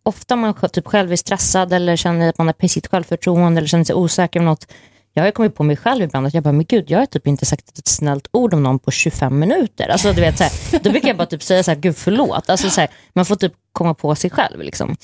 [0.04, 3.84] ofta man typ själv är stressad eller känner att man har pissigt självförtroende eller känner
[3.84, 4.66] sig osäker om något.
[5.12, 7.26] Jag har kommit på mig själv ibland att jag bara, men gud, jag har typ
[7.26, 9.88] inte sagt ett snällt ord om någon på 25 minuter.
[9.88, 12.50] Alltså, du vet, så här, då brukar jag bara typ säga så här, gud förlåt.
[12.50, 14.60] Alltså, så här, man får typ komma på sig själv.
[14.60, 14.96] Liksom.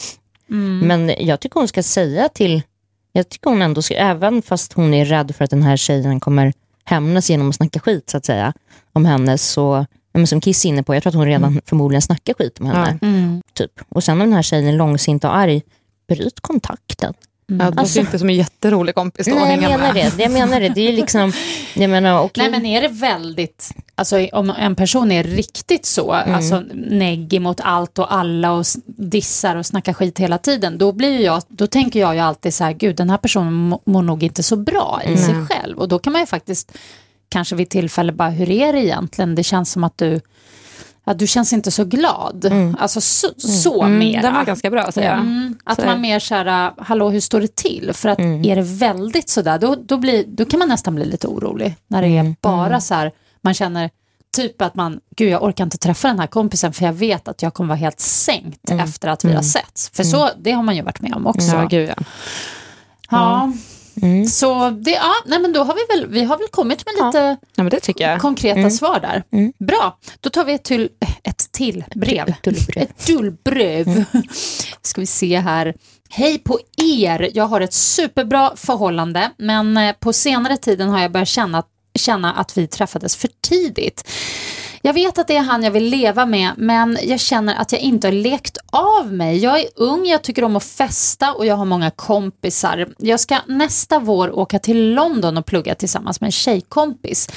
[0.82, 2.62] Men jag tycker hon ska säga till,
[3.12, 6.20] jag tycker hon ändå ska, även fast hon är rädd för att den här tjejen
[6.20, 6.52] kommer
[6.84, 8.52] hämnas genom att snacka skit så att säga,
[8.92, 12.02] om henne så, men som Kiss är inne på, jag tror att hon redan förmodligen
[12.02, 12.98] snackar skit om henne.
[13.02, 13.42] Mm.
[13.52, 13.80] Typ.
[13.88, 15.62] Och sen om den här tjejen är långsint och arg,
[16.08, 17.14] bryt kontakten.
[17.46, 20.12] Ja, det Alltså- inte som en jätterolig kompis då att Nej, jag hänga menar med.
[20.16, 20.22] det.
[20.22, 20.68] Jag menar det.
[20.68, 21.32] Det är liksom,
[21.74, 22.42] jag menar, okej.
[22.42, 26.34] Nej men är det väldigt, alltså om en person är riktigt så, Mm.
[26.34, 31.20] alltså neggig mot allt och alla och dissar och snackar skit hela tiden, då blir
[31.20, 34.22] jag, då tänker jag ju alltid så här, gud den här personen må- mår nog
[34.22, 36.72] inte så bra i sig själv och då kan man ju faktiskt
[37.30, 39.34] kanske vid tillfälle bara, hur är det egentligen?
[39.34, 40.20] Det känns som att du,
[41.04, 42.52] ja, du känns inte så glad.
[42.78, 44.22] Alltså så, så Mm, mera.
[44.22, 45.18] den var ganska bra säger jag.
[45.20, 47.90] Mm, att Så- man mer så här, hallå hur står det till?
[47.94, 51.26] För att är det väldigt sådär, då, då, blir, då kan man nästan bli lite
[51.26, 51.74] orolig.
[51.88, 53.90] När det är bara så här, man känner
[54.36, 57.42] typ att man, gud jag orkar inte träffa den här kompisen för jag vet att
[57.42, 59.90] jag kommer vara helt sänkt efter att vi har setts.
[59.94, 61.46] För så, det har man ju varit med om också.
[61.56, 62.04] Ja, gud ja.
[63.10, 63.52] Ja.
[64.28, 67.36] Så det, ja, nej men då har vi väl, vi har väl kommit med lite
[67.56, 67.62] ja,
[67.96, 68.20] jag.
[68.20, 69.22] konkreta svar där.
[69.64, 70.88] Bra, då tar vi ett till,
[71.22, 72.28] ett till brev.
[72.28, 72.82] Ett tullbrev.
[72.82, 74.04] Ett tullbrev.
[74.82, 75.74] Ska vi se här.
[76.10, 77.30] Hej på er!
[77.34, 81.62] Jag har ett superbra förhållande men eh, på senare tiden har jag börjat känna,
[81.94, 84.10] känna att vi träffades för tidigt.
[84.82, 87.80] Jag vet att det är han jag vill leva med men jag känner att jag
[87.80, 89.38] inte har lekt av mig.
[89.38, 92.88] Jag är ung, jag tycker om att festa och jag har många kompisar.
[92.98, 97.28] Jag ska nästa vår åka till London och plugga tillsammans med en tjejkompis.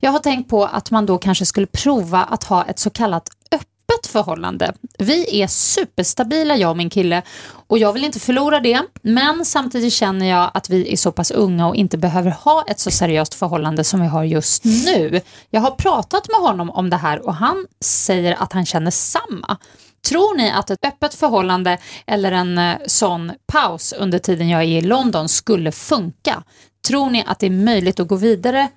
[0.00, 3.28] Jag har tänkt på att man då kanske skulle prova att ha ett så kallat
[3.52, 3.73] öppet
[4.14, 4.72] förhållande.
[4.98, 7.22] Vi är superstabila jag och min kille
[7.66, 11.30] och jag vill inte förlora det men samtidigt känner jag att vi är så pass
[11.30, 15.20] unga och inte behöver ha ett så seriöst förhållande som vi har just nu.
[15.50, 19.58] Jag har pratat med honom om det här och han säger att han känner samma.
[20.08, 24.66] Tror ni att ett öppet förhållande eller en eh, sån paus under tiden jag är
[24.66, 26.42] i London skulle funka?
[26.88, 28.68] Tror ni att det är möjligt att gå vidare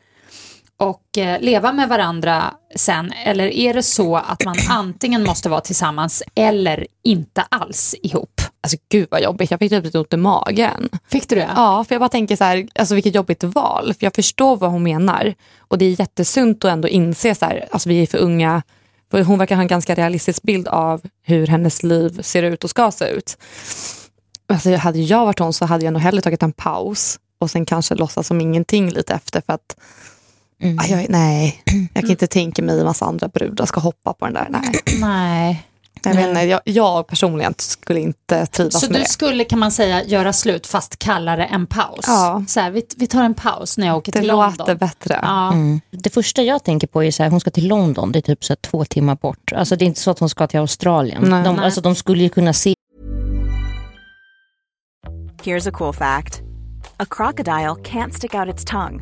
[0.79, 3.11] och eh, leva med varandra sen?
[3.11, 8.41] Eller är det så att man antingen måste vara tillsammans eller inte alls ihop?
[8.61, 10.89] Alltså gud vad jobbigt, jag fick typ lite ont i magen.
[11.07, 11.49] Fick du det?
[11.55, 13.93] Ja, för jag bara tänker så här, alltså vilket jobbigt val.
[13.93, 15.33] För jag förstår vad hon menar.
[15.59, 18.61] Och det är jättesunt att ändå inse så här, alltså vi är för unga.
[19.11, 22.69] För hon verkar ha en ganska realistisk bild av hur hennes liv ser ut och
[22.69, 23.37] ska se ut.
[24.49, 27.65] Alltså hade jag varit hon så hade jag nog hellre tagit en paus och sen
[27.65, 29.75] kanske låtsas som ingenting lite efter för att
[30.61, 30.79] Mm.
[30.79, 34.25] ah, jag, nej, jag kan inte tänka mig en massa andra brudar ska hoppa på
[34.25, 34.47] den där.
[34.49, 34.71] Nej.
[35.01, 35.63] Nej.
[36.03, 39.09] Jag, vet inte, jag, jag personligen skulle inte trivas Så med du det.
[39.09, 41.99] skulle, kan man säga, göra slut fast kalla det en paus?
[42.07, 42.43] Ja.
[42.47, 44.77] Så här, vi, vi tar en paus när jag åker Det till låter London.
[44.77, 45.19] bättre.
[45.23, 45.51] Ja.
[45.53, 45.81] Mm.
[45.91, 48.43] Det första jag tänker på är så här, hon ska till London, det är typ
[48.43, 49.53] så här två timmar bort.
[49.55, 51.23] Alltså det är inte så att hon ska till Australien.
[51.29, 51.43] Nej.
[51.43, 51.65] de, Nej.
[51.65, 52.73] alltså, de skulle ju kunna se
[55.43, 56.41] Here's a cool fact
[56.97, 59.01] a crocodile can't stick out its tongue.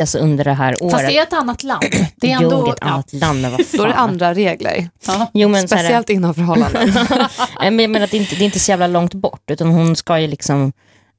[0.00, 0.92] Alltså under det här året.
[0.92, 1.84] Fast det är ett annat land.
[2.16, 2.64] Det är Jo, ändå...
[2.64, 4.08] det är ett annat land, men vad Då är det fan.
[4.10, 4.88] andra regler.
[5.32, 6.92] Jo, men så här- Speciellt inom förhållanden.
[7.60, 9.96] Men jag menar att det, inte, det är inte så jävla långt bort, utan hon
[9.96, 10.72] ska ju liksom...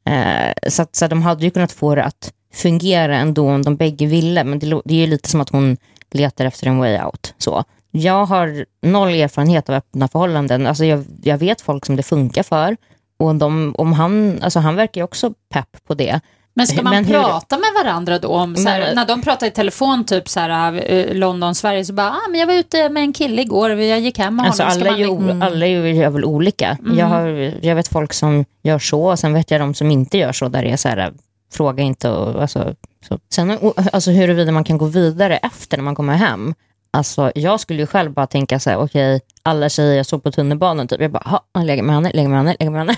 [0.10, 3.62] Eh, så att, så att de hade ju kunnat få det att fungera ändå om
[3.64, 5.78] de bägge ville, men det, det är ju lite som att hon
[6.12, 7.34] letar efter en way out.
[7.38, 7.64] Så.
[7.92, 10.68] Jag har noll erfarenhet av öppna förhållanden.
[10.68, 12.78] Alltså jag, jag vet folk som det funkar för.
[13.20, 16.20] Och de, om han, alltså han verkar ju också pepp på det.
[16.56, 18.28] Men ska man Men hur- prata med varandra då?
[18.28, 21.86] Om, så här, Men- när de pratar i telefon, typ så här, eh, London, Sverige,
[21.86, 24.46] så bara, ah, men jag var ute med en kille igår, jag gick hem med
[24.46, 24.78] Alltså honom.
[24.88, 26.78] Alla, ju, man li- o- alla ju, gör väl olika.
[26.98, 30.18] Jag, har, jag vet folk som gör så, och sen vet jag de som inte
[30.18, 31.14] gör så, där det är så här,
[31.54, 32.10] fråga inte.
[32.10, 32.76] Och, alltså,
[33.10, 33.20] så.
[33.34, 33.58] Sen,
[33.94, 36.54] alltså huruvida man kan gå vidare efter när man kommer hem.
[36.98, 40.32] Alltså, jag skulle ju själv bara tänka så här, okej, alla tjejer jag såg på
[40.32, 42.96] tunnelbanan, typ, jag bara, ha, han lägger med henne, lägger med henne, lägger med henne.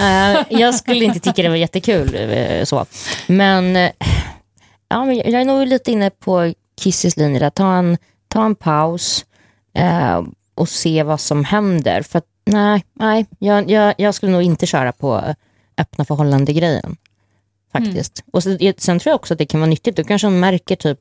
[0.40, 2.14] Eh, jag skulle inte tycka det var jättekul.
[2.14, 2.86] eh, så.
[3.26, 3.90] Men, eh,
[4.88, 7.50] ja, men jag är nog lite inne på Kisses linje, där.
[7.50, 9.24] Ta, en, ta en paus
[10.54, 12.02] och se vad som händer.
[12.02, 15.34] För att, nej, nej jag, jag, jag skulle nog inte köra på
[15.78, 16.96] öppna förhållande-grejen.
[17.72, 18.24] Faktiskt.
[18.32, 19.96] Och så, sen tror jag också att det kan vara nyttigt.
[19.96, 20.98] Då kanske hon märker typ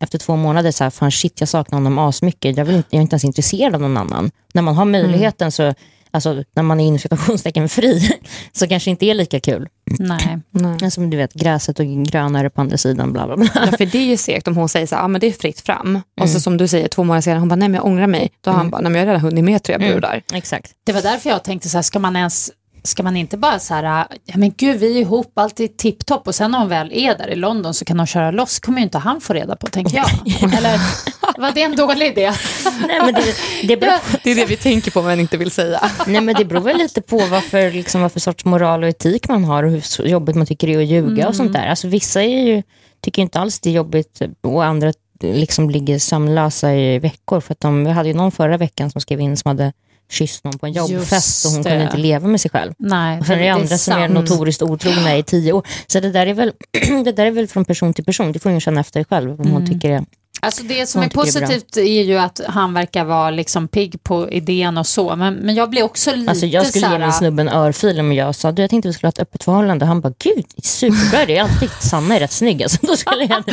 [0.00, 2.56] efter två månader så här, fan shit jag saknar honom asmycket.
[2.56, 4.30] Jag, vill inte, jag är inte ens intresserad av någon annan.
[4.54, 5.74] När man har möjligheten så,
[6.10, 8.10] alltså när man är inom citationstecken fri,
[8.52, 9.68] så kanske inte är lika kul.
[9.98, 10.38] Nej.
[10.50, 13.48] Men som du vet, gräset och grönare på andra sidan, bla bla bla.
[13.54, 15.32] Ja, för det är ju segt om hon säger så här, ah, men det är
[15.32, 15.96] fritt fram.
[15.96, 16.34] Och Mm.
[16.34, 18.30] så som du säger, två månader senare, hon bara, nej men jag ångrar mig.
[18.40, 19.90] Då har han bara, nej men jag har redan hunnit med tre Mm.
[19.90, 20.22] brudar.
[20.32, 20.72] Exakt.
[20.86, 22.50] Det var därför jag tänkte så här, ska man ens
[22.82, 26.26] Ska man inte bara så här, ja men gud vi är ihop, allt är tipptopp
[26.26, 28.78] och sen när hon väl är där i London så kan hon köra loss, kommer
[28.78, 30.08] ju inte han få reda på tänker jag.
[30.58, 30.80] Eller
[31.40, 32.32] var det en dålig idé?
[32.86, 33.34] Nej, men det,
[33.68, 35.90] det beror, Det är det vi tänker på men inte vill säga.
[36.06, 39.28] Nej, men det beror väl lite på varför, liksom, vad för sorts moral och etik
[39.28, 41.66] man har och hur jobbigt man tycker det är att ljuga och sånt där.
[41.66, 42.62] Alltså, vissa är ju,
[43.00, 47.40] tycker inte alls det är jobbigt och andra liksom ligger sömnlösa i veckor.
[47.40, 49.72] För att de, vi hade ju någon förra veckan som skrev in som hade
[50.10, 51.68] kysst någon på en jobbfest och hon det.
[51.70, 52.72] kunde inte leva med sig själv.
[52.78, 54.14] Nej, Och sen är det andra som är sant.
[54.14, 55.66] notoriskt otrogna i tio år.
[55.86, 56.52] Så det där är väl,
[57.04, 58.32] det där är väl från person till person.
[58.32, 60.04] Det får hon känna efter själv om hon tycker det.
[60.42, 64.02] Alltså det som är det är positivt är ju att han verkar vara liksom pigg
[64.02, 66.98] på idén och så, men, men jag blir också lite Alltså jag skulle så ge
[66.98, 69.44] min snubbe en örfil om jag sa du, jag tänkte vi skulle ha ett öppet
[69.44, 69.86] förhållande.
[69.86, 71.32] Han bara, gud, superbra det.
[71.32, 72.62] Jag har alltid tyckt Sanna är rätt snygg.
[72.62, 73.44] Alltså, då skulle jag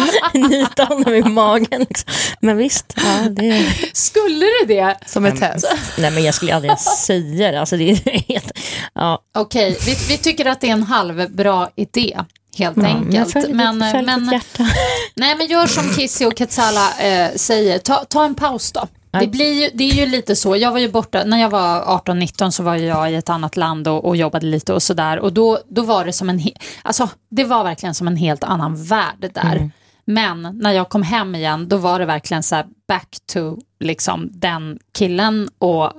[0.50, 1.80] nita honom i magen.
[1.90, 2.12] Liksom.
[2.42, 3.66] Men visst, ja, det...
[3.94, 4.98] Skulle du det?
[5.06, 5.74] Som ett test.
[5.98, 7.60] Nej men jag skulle aldrig säga det.
[7.60, 8.52] Alltså, det är helt...
[8.94, 9.22] Ja.
[9.38, 12.18] Okej, vi, vi tycker att det är en halvbra idé.
[12.58, 13.32] Helt enkelt.
[13.32, 14.68] följ ditt- Men, men, hjärta.
[15.16, 18.88] nej, men gör som Kissy och Katsala eh, säger, ta, ta en paus då.
[19.20, 21.82] Det, blir ju, det är ju lite så, jag var ju borta, när jag var
[21.82, 25.34] 18-19 så var jag i ett annat land och, och jobbade lite och sådär och
[25.34, 28.84] då, då var det som en, he- alltså det var verkligen som en helt annan
[28.84, 29.56] värld där.
[29.56, 29.72] Mm.
[30.06, 34.30] Men när jag kom hem igen då var det verkligen så här back to liksom
[34.32, 35.92] den killen och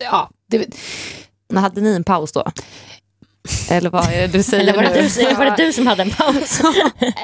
[0.00, 0.66] ja, det,
[1.48, 2.44] Men hade ni en paus då?
[3.70, 5.28] Eller vad är det du säger Eller var det, nu?
[5.28, 6.60] du, var det du som hade en paus?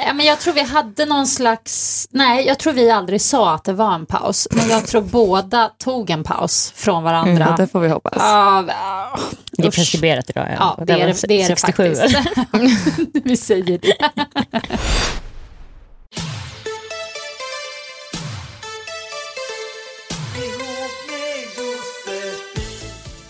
[0.06, 3.64] Ja, men jag tror vi hade någon slags, nej jag tror vi aldrig sa att
[3.64, 7.46] det var en paus, men jag tror båda tog en paus från varandra.
[7.50, 8.14] Ja, det får vi hoppas.
[8.16, 9.18] Ja, ja,
[9.52, 10.48] Det är preskriberat idag.
[10.58, 11.94] Ja, det är var det, det, är det 67.
[11.94, 12.18] faktiskt.
[13.24, 13.92] vi säger det.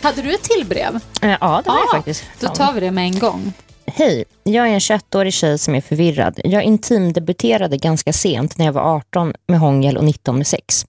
[0.02, 0.94] Hade du ett till brev?
[1.22, 2.24] Eh, Ja, det var det Ja, faktiskt.
[2.40, 3.52] Då tar vi det med en gång.
[3.86, 6.40] Hej, jag är en 21-årig tjej som är förvirrad.
[6.44, 10.86] Jag intimdebuterade ganska sent när jag var 18 med hångel och 19 med sex.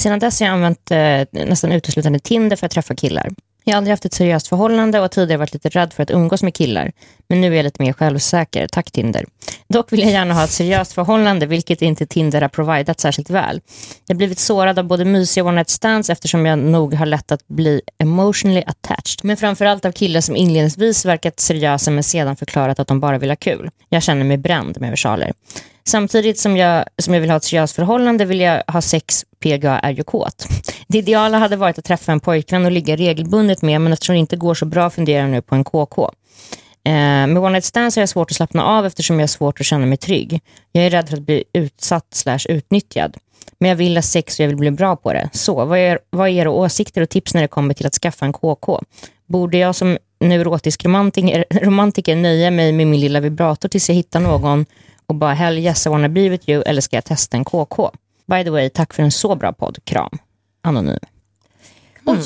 [0.00, 3.28] Sedan dess har jag använt eh, nästan uteslutande Tinder för att träffa killar.
[3.70, 6.10] Jag har aldrig haft ett seriöst förhållande och har tidigare varit lite rädd för att
[6.10, 6.92] umgås med killar.
[7.28, 8.66] Men nu är jag lite mer självsäker.
[8.66, 9.24] Tack Tinder.
[9.68, 13.60] Dock vill jag gärna ha ett seriöst förhållande, vilket inte Tinder har providat särskilt väl.
[14.06, 17.32] Jag har blivit sårad av både mysiga one night stands eftersom jag nog har lätt
[17.32, 19.20] att bli emotionally attached.
[19.22, 23.30] Men framförallt av killar som inledningsvis verkat seriösa men sedan förklarat att de bara vill
[23.30, 23.70] ha kul.
[23.88, 25.32] Jag känner mig bränd med versaler.
[25.84, 29.78] Samtidigt som jag, som jag vill ha ett seriöst förhållande vill jag ha sex, PGA
[29.78, 30.46] är ju kåt.
[30.88, 34.18] Det ideala hade varit att träffa en pojkvän och ligga regelbundet med, men eftersom det
[34.18, 36.10] inte går så bra funderar jag nu på en KK.
[36.84, 39.60] Eh, med one night stands har jag svårt att slappna av eftersom jag har svårt
[39.60, 40.40] att känna mig trygg.
[40.72, 43.16] Jag är rädd för att bli utsatt slash utnyttjad.
[43.58, 45.30] Men jag vill ha sex och jag vill bli bra på det.
[45.32, 48.26] Så, vad är, vad är era åsikter och tips när det kommer till att skaffa
[48.26, 48.82] en KK?
[49.26, 54.20] Borde jag som neurotisk romantiker, romantiker nöja mig med min lilla vibrator tills jag hittar
[54.20, 54.66] någon
[55.10, 57.90] och bara hell yes I wanna be with you eller ska jag testa en KK?
[58.26, 59.78] By the way, tack för en så bra podd.
[59.84, 60.18] Kram.
[60.62, 60.98] Anonym.
[62.04, 62.18] Oj.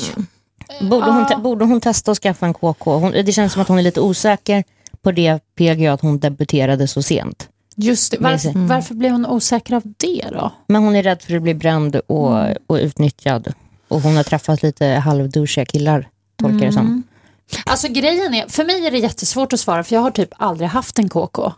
[0.81, 2.97] Borde hon, te- borde hon testa att skaffa en KK?
[2.97, 4.63] Hon, det känns som att hon är lite osäker
[5.01, 7.49] på det PGA att hon debuterade så sent.
[7.75, 8.17] Just det.
[8.19, 10.51] Varför, varför blev hon osäker av det då?
[10.67, 13.53] Men hon är rädd för att bli bränd och, och utnyttjad.
[13.87, 17.03] Och hon har träffat lite halvdouchiga killar, tolkar det som.
[17.65, 20.69] Alltså grejen är, för mig är det jättesvårt att svara för jag har typ aldrig
[20.69, 21.53] haft en KK.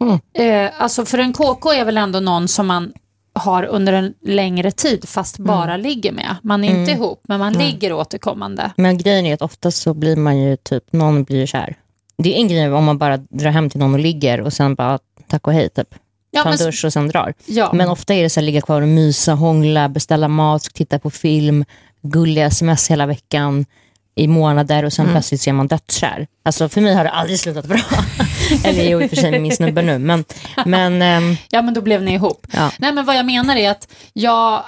[0.00, 0.20] Mm.
[0.32, 2.92] Eh, alltså för en KK är väl ändå någon som man
[3.32, 6.36] har under en längre tid fast bara ligger med.
[6.42, 8.70] Man är inte ihop men man ligger återkommande.
[8.76, 11.76] Men grejen är att oftast så blir man ju typ, någon blir kär.
[12.18, 14.74] Det är en grej om man bara drar hem till någon och ligger och sen
[14.74, 14.98] bara
[15.28, 15.94] tack och hej typ.
[16.30, 17.34] Ja, Ta en dusch och sen drar.
[17.46, 17.70] Ja.
[17.74, 21.10] Men ofta är det så här, ligga kvar och mysa, hångla, beställa mat, titta på
[21.10, 21.64] film,
[22.02, 23.66] gulliga sms hela veckan
[24.14, 25.14] i månader och sen Mm.
[25.14, 26.26] plötsligt så är man dödskär.
[26.44, 27.80] Alltså för mig har det aldrig slutat bra.
[28.64, 29.98] Eller jo, i och för sig med min snubbe nu.
[29.98, 30.24] Men,
[30.66, 32.46] men ehm, Ja, men då blev ni ihop.
[32.52, 32.70] Ja.
[32.78, 34.66] Nej, men vad jag menar är att, ja,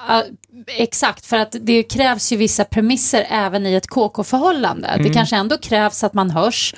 [0.67, 4.89] exakt, för att det krävs ju vissa premisser även i ett KK-förhållande.
[4.89, 5.07] Mm.
[5.07, 6.75] Det kanske ändå krävs att man hörs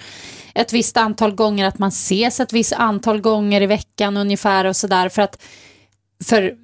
[0.54, 4.76] ett visst antal gånger, att man ses ett visst antal gånger i veckan ungefär och
[4.76, 5.08] sådär.
[5.08, 5.42] För att,
[6.24, 6.54] för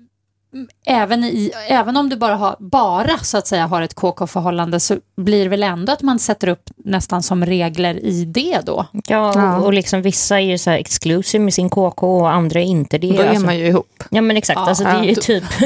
[0.87, 4.97] även, i, även om du bara har, bara så att säga har ett KK-förhållande så
[5.17, 8.87] blir det väl ändå att man sätter upp nästan som regler i det då.
[9.07, 12.61] ja, och, och liksom vissa är ju så här exclusive med sin KK och andra
[12.61, 13.13] är inte det.
[13.13, 14.05] Då är Alltså, man ju ihop.
[14.11, 15.15] Ja men exakt, alltså, det är ju Ja.
[15.21, 15.45] typ...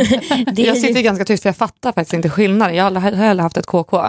[0.55, 2.77] det är Jag ju, sitter ganska tyst för jag fattar faktiskt inte skillnaden.
[2.77, 4.03] Jag har aldrig haft ett KK.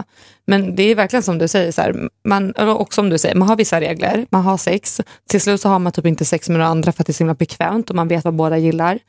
[0.47, 3.47] Men det är verkligen som du säger, så här, man, och som du säger, man
[3.49, 5.01] har vissa regler, man har sex.
[5.29, 7.13] Till slut så har man typ inte sex med några andra för att det är
[7.13, 8.99] så himla bekvämt och man vet vad båda gillar.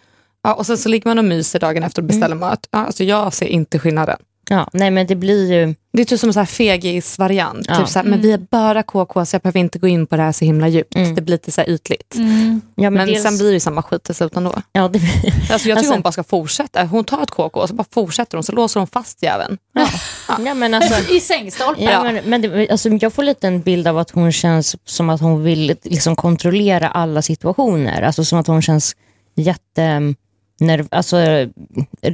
[0.46, 2.68] Ja, och sen så ligger man och myser dagen efter och beställer mat.
[2.70, 4.16] Ja, alltså jag ser inte skillnaden.
[4.50, 5.74] ja, nej men det blir ju...
[5.92, 7.66] Det är typ som en fegis-variant.
[7.68, 7.76] Ja.
[7.76, 10.16] Typ så här, Men vi är bara KK så jag behöver inte gå in på
[10.16, 10.94] det här så himla djupt.
[10.94, 12.14] Det blir lite så här ytligt.
[12.74, 14.52] Ja, Men dels- sen blir det ju samma skit till slut ändå.
[14.72, 16.84] Ja, det, Alltså jag tycker Alltså- hon bara ska fortsätta.
[16.84, 19.58] Hon tar ett KK och så bara fortsätter hon, så låser hon fast jäveln.
[20.46, 21.84] ja, men alltså, I sängstolpen.
[21.84, 25.10] ja, men, men det, alltså, jag får lite en bild av att hon känns som
[25.10, 28.02] att hon vill liksom, kontrollera alla situationer.
[28.02, 28.96] Alltså som att hon känns
[29.34, 30.14] jätte...
[30.60, 31.16] Nerv, alltså,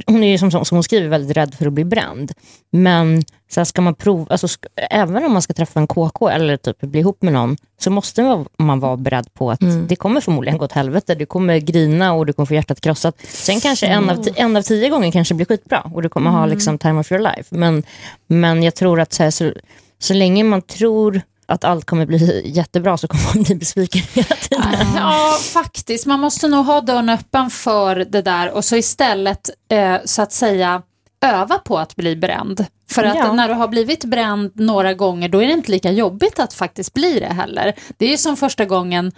[0.05, 2.31] hon är ju som, som hon skriver väldigt rädd för att bli bränd.
[2.71, 6.29] Men så här, ska man prova, alltså, sk- även om man ska träffa en KK
[6.29, 9.95] eller typ bli ihop med någon så måste man, man vara beredd på att det
[9.95, 11.15] kommer förmodligen gå åt helvete.
[11.15, 13.15] Du kommer grina och du kommer få hjärtat krossat.
[13.27, 16.45] Sen kanske en, av, en av tio gånger kanske blir skitbra och du kommer ha
[16.45, 17.55] liksom time of your life.
[17.55, 17.83] Men,
[18.27, 19.53] men jag tror att så, här, så,
[19.99, 24.35] så länge man tror att allt kommer bli jättebra så kommer man bli besviken hela
[24.35, 24.87] tiden.
[24.95, 26.05] Ja, faktiskt.
[26.05, 30.31] Man måste nog ha dörren öppen för det där och så istället eh, så att
[30.31, 30.81] säga
[31.25, 32.65] öva på att bli bränd.
[32.91, 33.33] För att Ja.
[33.33, 36.93] när du har blivit bränd några gånger då är det inte lika jobbigt att faktiskt
[36.93, 37.73] bli det heller.
[37.97, 39.11] Det är ju som första gången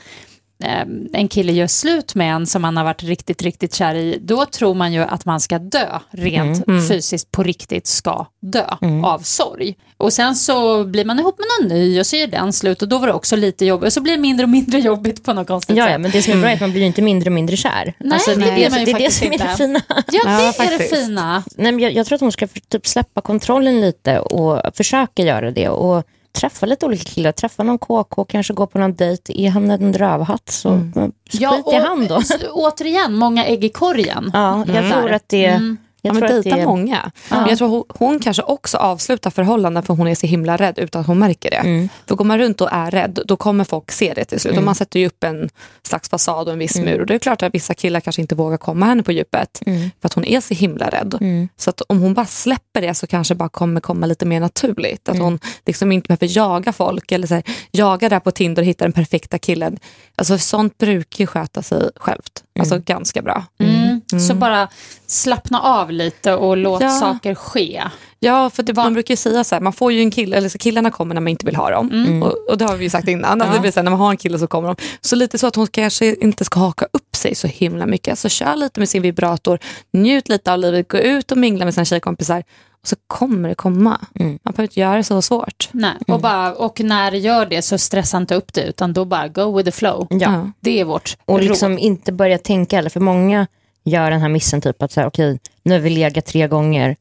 [1.14, 4.18] en kille gör slut med en som man har varit riktigt, riktigt kär i.
[4.22, 8.66] Då tror man ju att man ska dö rent fysiskt på riktigt ska dö
[9.04, 9.76] av sorg.
[9.98, 12.88] Och sen så blir man ihop med någon ny och så gör den slut och
[12.90, 15.34] då var det också lite jobbigt och så blir det mindre och mindre jobbigt på
[15.34, 15.92] något konstigt Ja, sätt.
[15.92, 17.58] ja, men det som är bra är att man blir ju inte mindre och mindre
[17.58, 17.94] kär.
[18.12, 19.82] Alltså, Nej, det blir man ju det, är det som är det fina.
[19.88, 20.92] Ja, det Ja, är faktiskt.
[20.92, 21.44] det fina.
[21.56, 25.52] Nej, men jag, jag tror att hon ska typ släppa kontrollen lite och försöka göra
[25.52, 25.70] det.
[25.70, 26.04] Och
[26.36, 29.46] träffa lite olika killar, träffa någon KK, kanske gå på någon dejt.
[29.46, 31.12] Är han en rövhatt så mm.
[31.32, 32.22] skit i han då.
[32.52, 34.32] återigen, många ägg i korgen.
[34.34, 35.76] Ja, jag tror att det...
[36.10, 36.24] Mm.
[36.24, 37.12] Jag Ja, dejta det många.
[37.30, 40.80] Men jag tror hon, hon kanske också avslutar förhållanden för hon är så himla rädd
[40.80, 41.56] utan att hon märker det.
[41.56, 41.90] Mm.
[42.08, 44.58] För går man runt och är rädd då kommer folk se det till slut.
[44.58, 45.50] Och man sätter ju upp en
[45.84, 46.90] slags fasad och en viss Mm.
[46.90, 47.00] mur.
[47.02, 49.62] Och det är klart att vissa killar kanske inte vågar komma henne på djupet.
[49.66, 49.92] Mm.
[50.02, 51.50] För att hon är så himla rädd.
[51.58, 54.40] Så att om hon bara släpper det så kanske det bara kommer komma lite mer
[54.40, 55.08] naturligt.
[55.10, 55.22] Mm.
[55.22, 58.68] Att hon liksom inte behöver jaga folk eller så här, jaga där på Tinder och
[58.68, 59.78] hitta den perfekta killen.
[60.16, 62.44] Alltså sånt brukar ju sköta sig självt.
[62.60, 63.44] Alltså ganska bra.
[63.60, 64.02] Mm.
[64.20, 64.68] Så bara
[65.08, 66.90] slappna av lite och låt Ja.
[66.90, 67.84] saker ske.
[68.20, 70.50] Ja, för det, man brukar ju säga så här, man får ju en kille, eller
[70.50, 71.92] så killarna kommer när man inte vill ha dem.
[71.92, 72.24] Mm.
[72.24, 74.00] Och, och det har vi ju sagt innan, att det blir så här, när man
[74.00, 74.76] har en kille så kommer de.
[75.02, 78.20] Så lite så att hon kanske inte ska haka upp sig så himla mycket.
[78.20, 79.60] Så kör lite med sin vibrator,
[79.94, 82.44] njut lite av livet, gå ut och mingla med sina tjejkompisar.
[82.82, 84.00] Och så kommer det komma.
[84.14, 85.70] Man behöver inte göra det så svårt.
[85.72, 89.06] Nej, och, bara, och när det gör det så stressa inte upp det utan då
[89.06, 90.08] bara go with the flow.
[90.10, 90.52] Ja.
[90.60, 91.48] Det är vårt Och råd.
[91.48, 93.48] liksom inte börja tänka heller, för många
[93.84, 96.96] gör den här missen typ att så här, okej, nu har vi legat tre gånger,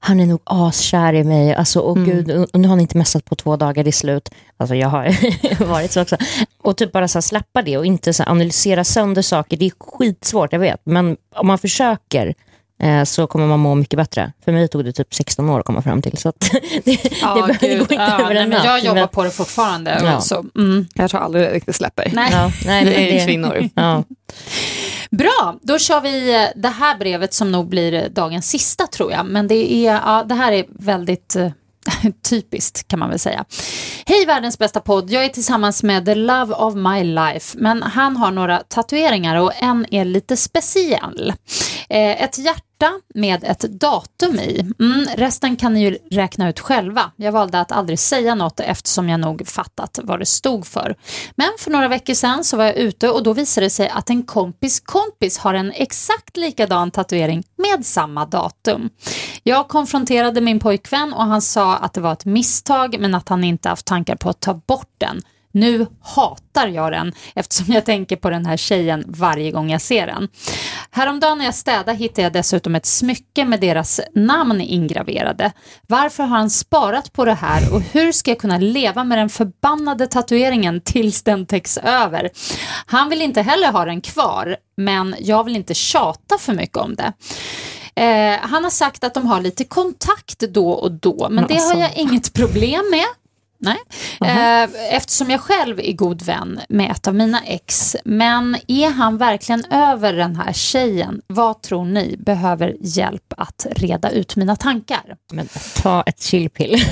[0.00, 3.24] han är nog askär i mig, alltså åh gud, och nu har han inte messat
[3.24, 4.28] på två dagar, det är slut.
[4.56, 5.16] Alltså jag har
[5.66, 6.16] varit så också.
[6.62, 9.66] Och typ bara så här, släppa det och inte så här, analysera sönder saker, det
[9.66, 12.34] är skitsvårt, jag vet, men om man försöker
[12.82, 14.32] eh, så kommer man må mycket bättre.
[14.44, 16.40] För mig tog det typ 16 år att komma fram till, så att
[16.84, 19.24] det, Ja, det, det går inte ja, över en men Jag natt, jobbar men- på
[19.24, 20.00] det fortfarande.
[20.04, 20.20] Ja.
[20.20, 20.86] Så, mm.
[20.94, 22.10] Jag tror aldrig det riktigt släpper.
[22.14, 22.28] Nej.
[22.32, 23.68] Ja, nej, men är det- kvinnor.
[23.74, 24.04] Ja.
[25.10, 29.12] Bra, då kör vi eh, det här brevet som nog blir eh, dagens sista tror
[29.12, 29.26] jag.
[29.26, 31.50] Men det, är, ja, det här är väldigt eh,
[32.28, 33.44] typiskt kan man väl säga.
[34.06, 37.58] Hej världens bästa podd, jag är tillsammans med the love of my life.
[37.58, 41.32] Men han har några tatueringar och en är lite speciell.
[41.88, 44.60] Eh, ett hjärta med ett datum i.
[44.80, 47.10] Mm, resten kan ni ju räkna ut själva.
[47.16, 50.96] Jag valde att aldrig säga något eftersom jag nog fattat vad det stod för.
[51.34, 54.10] Men för några veckor sedan så var jag ute och då visade det sig att
[54.10, 58.90] en kompis kompis har en exakt likadan tatuering med samma datum.
[59.42, 63.44] Jag konfronterade min pojkvän och han sa att det var ett misstag men att han
[63.44, 65.22] inte haft tankar på att ta bort den.
[65.56, 70.06] Nu hatar jag den eftersom jag tänker på den här tjejen varje gång jag ser
[70.06, 70.28] den.
[70.90, 75.52] Häromdagen när jag städade hittade jag dessutom ett smycke med deras namn ingraverade.
[75.86, 79.28] Varför har han sparat på det här och hur ska jag kunna leva med den
[79.28, 82.30] förbannade tatueringen tills den täcks över?
[82.86, 86.94] Han vill inte heller ha den kvar, men jag vill inte tjata för mycket om
[86.94, 87.12] det.
[88.02, 91.76] Eh, han har sagt att de har lite kontakt då och då, men det har
[91.76, 93.06] jag inget problem med.
[93.58, 93.76] Nej.
[94.20, 97.96] Eh, eftersom jag själv är god vän med ett av mina ex.
[98.04, 101.20] Men är han verkligen över den här tjejen?
[101.26, 102.16] Vad tror ni?
[102.18, 105.16] Behöver hjälp att reda ut mina tankar.
[105.32, 105.48] Men
[105.82, 106.70] ta ett chillpill.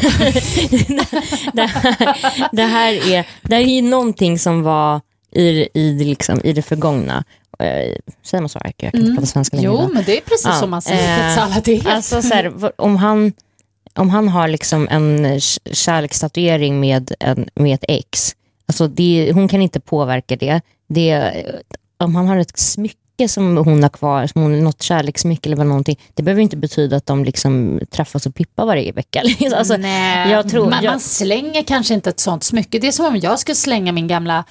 [1.52, 5.00] det, här, det, här är, det här är ju någonting som var
[5.32, 7.24] i, i, liksom, i det förgångna.
[7.58, 8.60] Eh, Säger man så?
[8.64, 9.70] Jag kan inte prata svenska längre.
[9.72, 11.08] Jo, men det är precis Ja, som man säger.
[11.66, 13.32] helt- Alltså, så här, om, han,
[13.99, 15.40] om han har liksom en
[15.72, 18.36] kärlekstatuering med, en, med ett ex,
[18.66, 20.61] alltså det, hon kan inte påverka det.
[20.88, 21.32] det.
[21.99, 25.66] Om han har ett smycke som hon har kvar, som hon, något kärlekssmycke eller vad
[25.66, 29.22] någonting, det behöver inte betyda att de liksom träffas och pippar varje vecka.
[29.57, 32.78] alltså, Nej, jag tror- man, jag- man slänger kanske inte ett sånt smycke.
[32.78, 34.45] Det är som om jag skulle slänga min gamla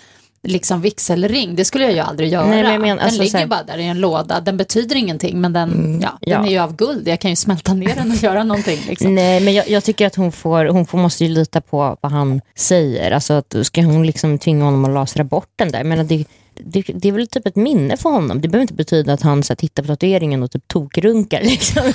[0.43, 1.55] liksom vigselring.
[1.55, 2.45] Det skulle jag ju aldrig göra.
[2.45, 4.41] Nej, men jag menar, den alltså, ligger här- bara där i en låda.
[4.41, 6.45] Den betyder ingenting, men den, ja, den ja.
[6.45, 7.07] är ju av guld.
[7.07, 8.79] Jag kan ju smälta ner den och göra någonting.
[8.87, 9.15] Liksom.
[9.15, 12.11] Nej, men jag, jag tycker att hon, får, hon får, måste ju lita på vad
[12.11, 13.11] han säger.
[13.11, 15.83] Alltså att ska hon liksom tvinga honom att lasra bort den där?
[15.83, 18.41] Menar, det, det, det är väl typ ett minne för honom.
[18.41, 21.41] Det behöver inte betyda att han så här, tittar på tatueringen och typ tokrunkar.
[21.43, 21.93] Liksom.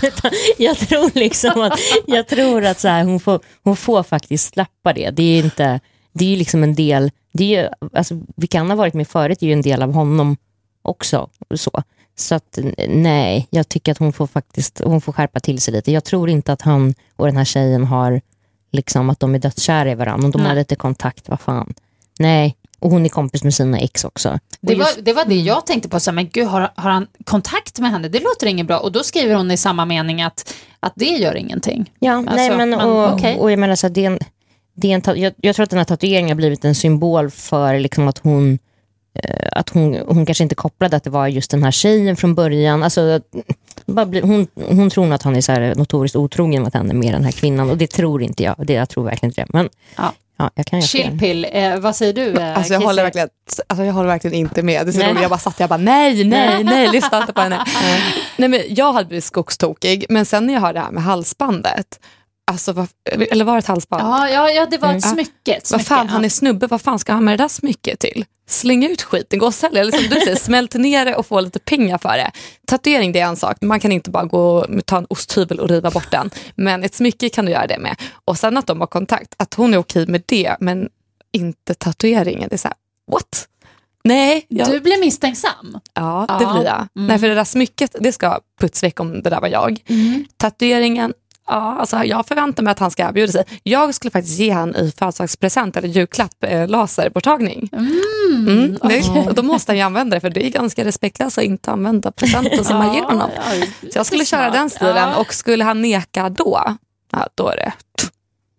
[0.58, 4.92] Jag tror liksom att, jag tror att så här, hon, får, hon får faktiskt släppa
[4.92, 5.10] det.
[5.10, 5.80] Det är inte
[6.18, 9.42] det är liksom en del, det är ju, alltså, vilka han har varit med förut
[9.42, 10.36] är ju en del av honom
[10.82, 11.28] också.
[11.54, 11.82] Så.
[12.16, 12.58] Så att
[12.88, 15.92] nej, jag tycker att hon får faktiskt hon får skärpa till sig lite.
[15.92, 18.20] Jag tror inte att han och den här tjejen har
[18.72, 20.24] liksom att de är dödskära i varandra.
[20.26, 21.74] Om de har lite kontakt, vad fan.
[22.18, 24.38] Nej, och hon är kompis med sina ex också.
[24.60, 26.90] Det var, just- det var det jag tänkte på, så här, men gud har, har
[26.90, 28.08] han kontakt med henne?
[28.08, 28.78] Det låter inget bra.
[28.78, 31.92] Och då skriver hon i samma mening att, att det gör ingenting.
[31.98, 33.38] Ja, Alltså, nej, men, och, okej.
[33.38, 34.18] och jag menar så här, det är en,
[34.80, 37.78] det är en, jag, jag tror att den här tatueringen har blivit en symbol för
[37.78, 38.58] liksom att hon
[39.22, 42.34] eh, att hon, hon kanske inte kopplade att det var just den här tjejen från
[42.34, 42.82] början.
[42.82, 43.20] Alltså,
[43.86, 47.14] bli, hon, hon tror nog att han är så här notoriskt otrogen mot henne med
[47.14, 48.54] den här kvinnan och det tror inte jag.
[48.58, 49.46] Det, jag tror verkligen inte det.
[49.52, 50.12] Men Ja.
[50.38, 50.82] ja, jag kan.
[50.82, 52.40] Chillpill, eh, vad säger du?
[52.40, 53.28] Eh, Alltså jag, håller verkligen,
[53.66, 54.86] alltså jag håller verkligen inte med.
[54.86, 55.20] Det är.
[55.22, 57.64] Jag bara satt jag bara nej, nej, nej, lyssna inte på henne.
[58.36, 62.00] nej, men jag hade blivit skogstokig, men sen när jag hörde det här med halsbandet,
[62.48, 62.88] alltså, vad,
[63.30, 64.02] eller var det ett halsband?
[64.02, 65.14] Ja, ja, ja, det var ett Mm.
[65.14, 65.52] smycke.
[65.54, 68.24] ett Vad fan, han är snubbe, vad fan ska han med det där smycket till?
[68.48, 71.40] Släng ut skiten, gå och sälj Eller som du säger, smält ner det och få
[71.40, 72.30] lite pengar för det.
[72.66, 75.68] Tatuering det är en sak, man kan inte bara gå och ta en osthyvel och
[75.68, 76.30] riva bort den.
[76.54, 77.96] Men ett smycke kan du göra det med.
[78.24, 80.88] Och sen att de har kontakt, att hon är okej med det, men
[81.32, 82.48] inte tatueringen.
[82.48, 82.76] Det är så här,
[83.12, 83.48] what?
[84.04, 85.78] Nej, jag, Du blir misstänksam.
[85.94, 86.76] ja det Ja, blir jag.
[86.96, 87.06] mm.
[87.08, 89.80] Nej, för det där smycket, det ska puts väck om det där var jag.
[90.36, 91.12] Tatueringen,
[91.48, 93.44] Ja, alltså jag förväntar mig att han ska erbjuda sig.
[93.62, 97.70] Jag skulle faktiskt ge han i födelsedagspresent eller julklapp eh, laserborttagning.
[97.72, 98.78] Mm.
[98.82, 101.70] Det, och då måste han ju använda det för det är ganska respektlöst att inte
[101.70, 103.30] använda presenter som man ger honom.
[103.92, 106.76] Så jag skulle köra den stilen och skulle han neka då,
[107.12, 107.72] ja, då är det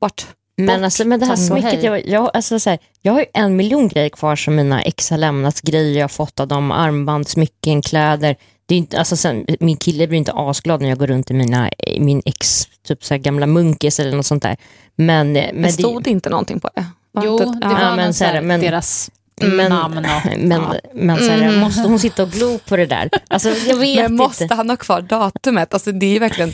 [0.01, 0.25] bort.
[0.57, 3.55] Men, alltså, med det här smycket, jag, jag, alltså, så här, jag har ju en
[3.55, 7.81] miljon grejer kvar som mina ex har lämnat, grejer jag fått av dem, armband, smycken,
[7.81, 8.35] kläder.
[8.69, 11.33] Det är inte, alltså, sen, min kille blir inte asglad när jag går runt i
[11.33, 14.57] mina, min ex typ så här, gamla munkis eller något sånt där.
[14.95, 16.85] Men, men, Men stod det inte någonting på det?
[17.11, 17.69] Var Jo, inte- det ja.
[17.69, 19.11] var men men, så här, men- deras
[19.41, 20.03] men, namn och...
[20.37, 20.73] men, ja.
[20.93, 23.09] men så här, måste hon sitta och glo på det där?
[23.27, 24.55] Alltså, jag vet Men måste inte.
[24.55, 25.73] han ha kvar datumet?
[25.73, 26.53] Alltså det är verkligen,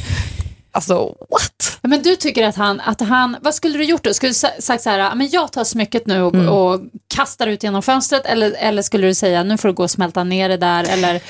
[0.76, 1.78] alltså what?
[1.82, 4.14] Men du tycker att han, att han, vad skulle du gjort då?
[4.14, 6.50] Skulle du sa- sagt så här, "Ja, men jag tar smycket nu och, Mm.
[6.50, 6.82] och
[7.16, 10.24] kastar ut genom fönstret eller, eller skulle du säga, nu får du gå och smälta
[10.24, 11.22] ner det där eller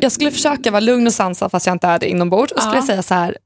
[0.00, 2.74] Jag skulle försöka vara lugn och sansad fast jag inte är det inombords och skulle
[2.74, 2.78] Ja.
[2.78, 3.36] jag säga så här,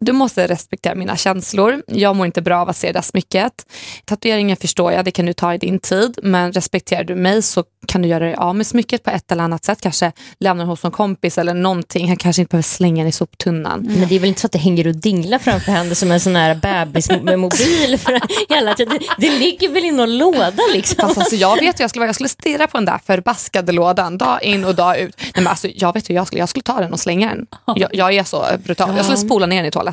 [0.00, 1.82] du måste respektera mina känslor.
[1.86, 3.66] Jag mår inte bra av att se det här smycket.
[4.04, 6.18] Tatueringen förstår jag, det kan du ta i din tid.
[6.22, 9.42] Men respekterar du mig så kan du göra dig av med smycket på ett eller
[9.44, 9.80] annat sätt.
[9.80, 12.08] Kanske lämna det hos någon kompis eller någonting.
[12.08, 13.80] Han kanske inte behöver slänga det i soptunnan.
[13.98, 16.20] Men det är väl inte så att det hänger och dinglar framför henne som en
[16.20, 18.20] sån här bebis med mobil för
[18.54, 18.98] hela tiden.
[18.98, 20.96] Det, det ligger väl i någon låda liksom.
[21.00, 22.08] Fast alltså, jag vet hur jag skulle vara.
[22.08, 25.14] Jag skulle stirra på den där förbaskade lådan dag in och dag ut.
[25.18, 27.46] Nej, men alltså, jag vet hur jag skulle, jag skulle ta den och slänga den.
[27.76, 28.96] Jag, jag är så brutal.
[28.96, 29.89] Jag skulle spola ner den i toaletten.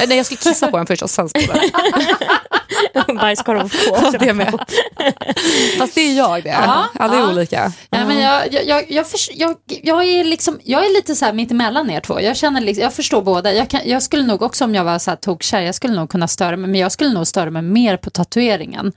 [0.00, 1.60] Eh, Nej, jag skulle kissa på den först och sen spola
[3.06, 3.16] den.
[3.16, 4.58] Bajskorv Ja, det med.
[5.78, 6.48] Fast det är jag det.
[6.48, 7.30] Ja, Alla är ja.
[7.30, 7.72] olika.
[7.90, 11.24] Ja, men jag, jag, jag, jag, förs- jag, jag, är liksom, jag är lite så
[11.24, 12.20] här mittemellan er två.
[12.20, 13.52] Jag, känner liksom, jag förstår båda.
[13.52, 16.10] Jag, kan, jag skulle nog också om jag var så här tokkär, jag skulle nog
[16.10, 18.92] kunna störa mig, men jag skulle nog störa mig mer på tatueringen.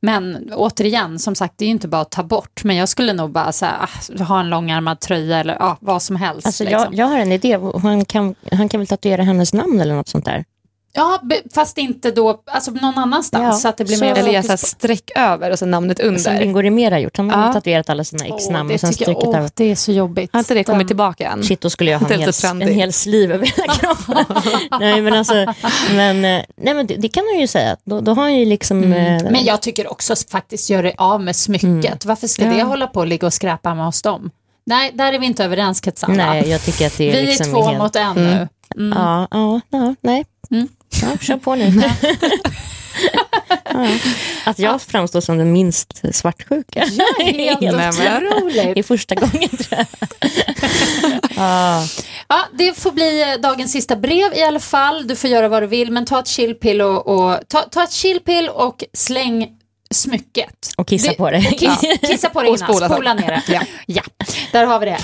[0.00, 3.12] Men återigen, som sagt, det är ju inte bara att ta bort, men jag skulle
[3.12, 3.88] nog bara här,
[4.20, 6.46] ah, ha en långärmad tröja eller ah, vad som helst.
[6.46, 6.80] Alltså, liksom.
[6.82, 7.58] jag, jag har en idé.
[7.82, 10.44] Han kan, han kan väl tatuera hennes namn eller något sånt där?
[10.92, 11.20] Ja,
[11.54, 14.42] fast inte då, alltså någon annanstans, Ja, så att det blir så- mer Eller göra
[14.42, 16.38] så här streck över och så namnet Som under.
[16.38, 17.16] Bingo Rimér har gjort.
[17.16, 17.52] Han har Ja.
[17.52, 19.50] tatuerat alla sina ex-namn det och sen tycker jag, över.
[19.54, 20.30] det är så jobbigt.
[20.32, 21.42] Har inte det kommit tillbaka än?
[21.44, 22.32] Shit, då skulle jag ha en hel,
[22.62, 24.24] en hel sliv över hela kroppen.
[24.80, 25.34] nej, men alltså,
[25.94, 27.76] men, eh, nej, men det, det kan han ju säga.
[27.84, 28.92] Då, då har han ju liksom...
[28.92, 32.04] eh, Men jag tycker också faktiskt gör det av med smycket.
[32.04, 34.30] Varför ska det hålla på och ligga och skräpa med hos dem?
[34.66, 36.14] Nej, där är vi inte överens Katsala.
[36.14, 37.78] Nej, jag tycker att det är vi liksom är två helt...
[37.78, 38.48] mot en nu.
[38.76, 38.98] Mm.
[38.98, 40.24] Ja, ja, ja, nej.
[40.50, 40.68] Mm.
[41.02, 41.82] Ja, kör på nu.
[43.72, 43.88] ja.
[44.44, 46.80] Att jag framstår som den minst svartsjuka.
[47.18, 48.76] Helt Nej, men- Det otroligt.
[48.76, 49.86] är första gången tror jag.
[51.36, 51.86] ja.
[52.28, 55.06] Ja, det får bli eh, dagens sista brev i alla fall.
[55.08, 57.92] Du får göra vad du vill, men ta ett chillpill och, och, ta, ta ett
[57.92, 59.48] chillpill och släng
[59.90, 60.70] smycket.
[60.76, 61.40] Och kissa på det.
[61.42, 63.42] Kiss, kissa på det innan, spola spola, ner det.
[63.52, 63.60] Ja.
[63.86, 64.02] ja,
[64.52, 64.98] där har vi det.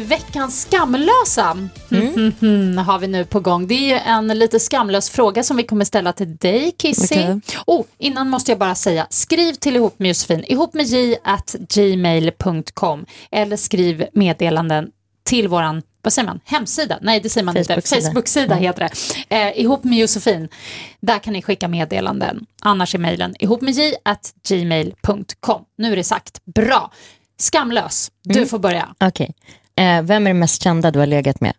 [0.00, 1.56] Veckans skamlösa
[1.88, 3.66] Mhm, har vi nu på gång.
[3.66, 7.14] Det är en lite skamlös fråga som vi kommer ställa till dig, Kissy.
[7.14, 7.40] Okej.
[7.66, 11.56] Oh, innan måste jag bara säga, skriv till ihop med Josefin, ihop med j at
[11.74, 14.90] gmail.com eller skriv meddelanden
[15.24, 16.40] till våran vad säger man?
[16.44, 16.98] Hemsida?
[17.02, 17.74] Nej, det säger man inte.
[17.74, 18.10] Facebook-sida.
[18.10, 18.88] Facebook-sida heter
[19.28, 19.36] det.
[19.36, 20.48] Eh, ihop med Josefin.
[21.00, 22.46] Där kan ni skicka meddelanden.
[22.62, 25.64] Annars är mejlen ihop med j at gmail.com.
[25.78, 26.44] Nu är det sagt.
[26.44, 26.92] Bra.
[27.38, 28.10] Skamlös.
[28.24, 28.94] Du får börja.
[29.00, 29.34] Okej.
[29.80, 31.52] Eh, vem är det mest kända du har legat med?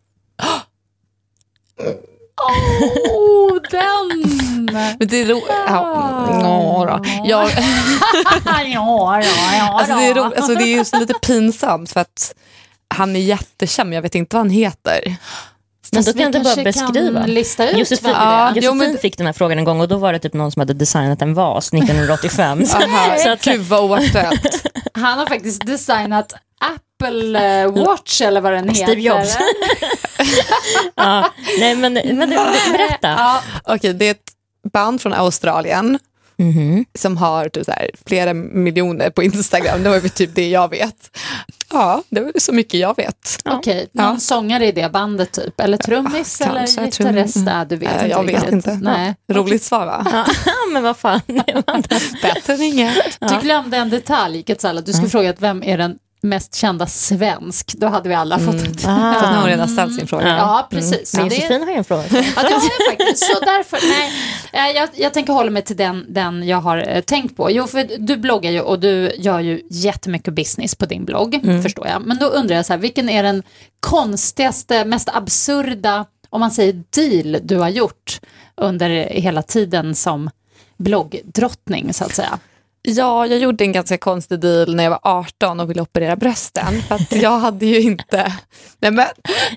[3.09, 4.25] Oh, den!
[4.99, 7.05] Men det är ro- ja, ja, då.
[7.29, 7.51] Jag, ja,
[8.65, 9.23] ja,
[9.57, 9.79] ja.
[9.79, 12.35] alltså det, är ro- alltså det är ju så lite pinsamt för att
[12.93, 15.15] han är jättekänd men jag vet inte vad han heter.
[15.93, 17.19] Men då kan du bara beskriva.
[17.21, 18.09] Kan lista ut Josefin.
[18.09, 20.33] Ja, Josefin jo, men- fick den här frågan en gång och då var det typ
[20.33, 22.65] någon som hade designat en vas 1985.
[22.65, 24.65] Så, Aha, så att, Gud vad oaktuellt.
[24.93, 26.33] Han har faktiskt designat
[27.05, 28.83] Apple Watch eller vad den heter.
[28.83, 29.37] Steve Jobs.
[30.95, 31.29] ja,
[31.59, 32.29] nej men, men
[32.71, 33.07] berätta.
[33.09, 34.31] Ja, Okej, det är ett
[34.73, 35.99] band från Australien
[36.37, 36.85] Mhm.
[36.99, 39.83] som har typ så här, flera miljoner på Instagram.
[39.83, 41.17] Det var typ det jag vet.
[41.71, 43.37] Ja, det var så mycket jag vet.
[43.45, 44.19] Okej, någon Ja.
[44.19, 45.59] sångare i det bandet typ?
[45.59, 47.35] Eller trummis Ja, eller gitarrist?
[47.35, 48.51] trum- Nej, du vet inte jag vet riktigt.
[48.53, 48.79] inte.
[48.81, 49.15] Nej.
[49.31, 50.07] Roligt svar va?
[50.11, 50.25] Ja,
[50.73, 51.21] men vad fan.
[52.21, 53.17] Bättre än inget.
[53.19, 54.81] Du glömde en detalj, Katsala.
[54.81, 57.73] Du skulle fråga att vem är den mest kända svensk?
[57.77, 58.71] Då hade vi alla fått Mm.
[58.71, 58.85] ett.
[58.87, 59.13] Ah.
[59.13, 60.27] Fast nu har hon redan ställt sin fråga.
[60.27, 61.13] Ja, precis.
[61.17, 62.03] Men Det- Josefin har ju en fråga.
[62.11, 63.23] Ja, det har jag faktiskt.
[63.33, 64.11] Så därför, nej,
[64.71, 67.51] eh, jag, jag tänker hålla mig till den, den jag har eh, tänkt på.
[67.51, 71.63] Jo, för du bloggar ju och du gör ju jättemycket business på din blogg, Mm.
[71.63, 72.01] förstår jag.
[72.05, 73.43] Men då undrar jag så här, vilken är den
[73.79, 78.19] konstigaste, mest absurda, om man säger deal du har gjort
[78.57, 80.29] under hela tiden som
[80.77, 82.39] bloggdrottning, så att säga?
[82.83, 86.81] Ja, jag gjorde en ganska konstig deal när jag var 18 och ville operera brösten.
[86.87, 88.33] För att jag hade ju inte...
[88.79, 89.07] Nej, men,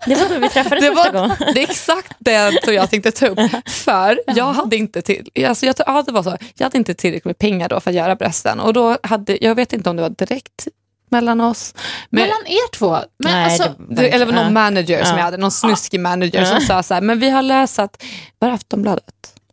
[0.06, 1.36] Det var då vi träffades det, första var, gången.
[1.54, 3.38] det är exakt det som jag tänkte ta upp.
[3.66, 7.24] För jag hade inte till, alltså jag, ja, det var så, jag hade inte tillräckligt
[7.24, 8.60] med pengar då för att göra brösten.
[8.60, 10.68] Och då hade, jag vet inte om det var direkt
[11.10, 11.74] mellan oss.
[12.10, 12.90] Men, Mellan er två?
[12.90, 15.16] Men Nej, alltså, det- det, eller någon manager som Ja.
[15.18, 18.02] jag hade, någon snuskig manager som sa så här, men vi har läst att,
[18.38, 19.04] var det Aftonbladet?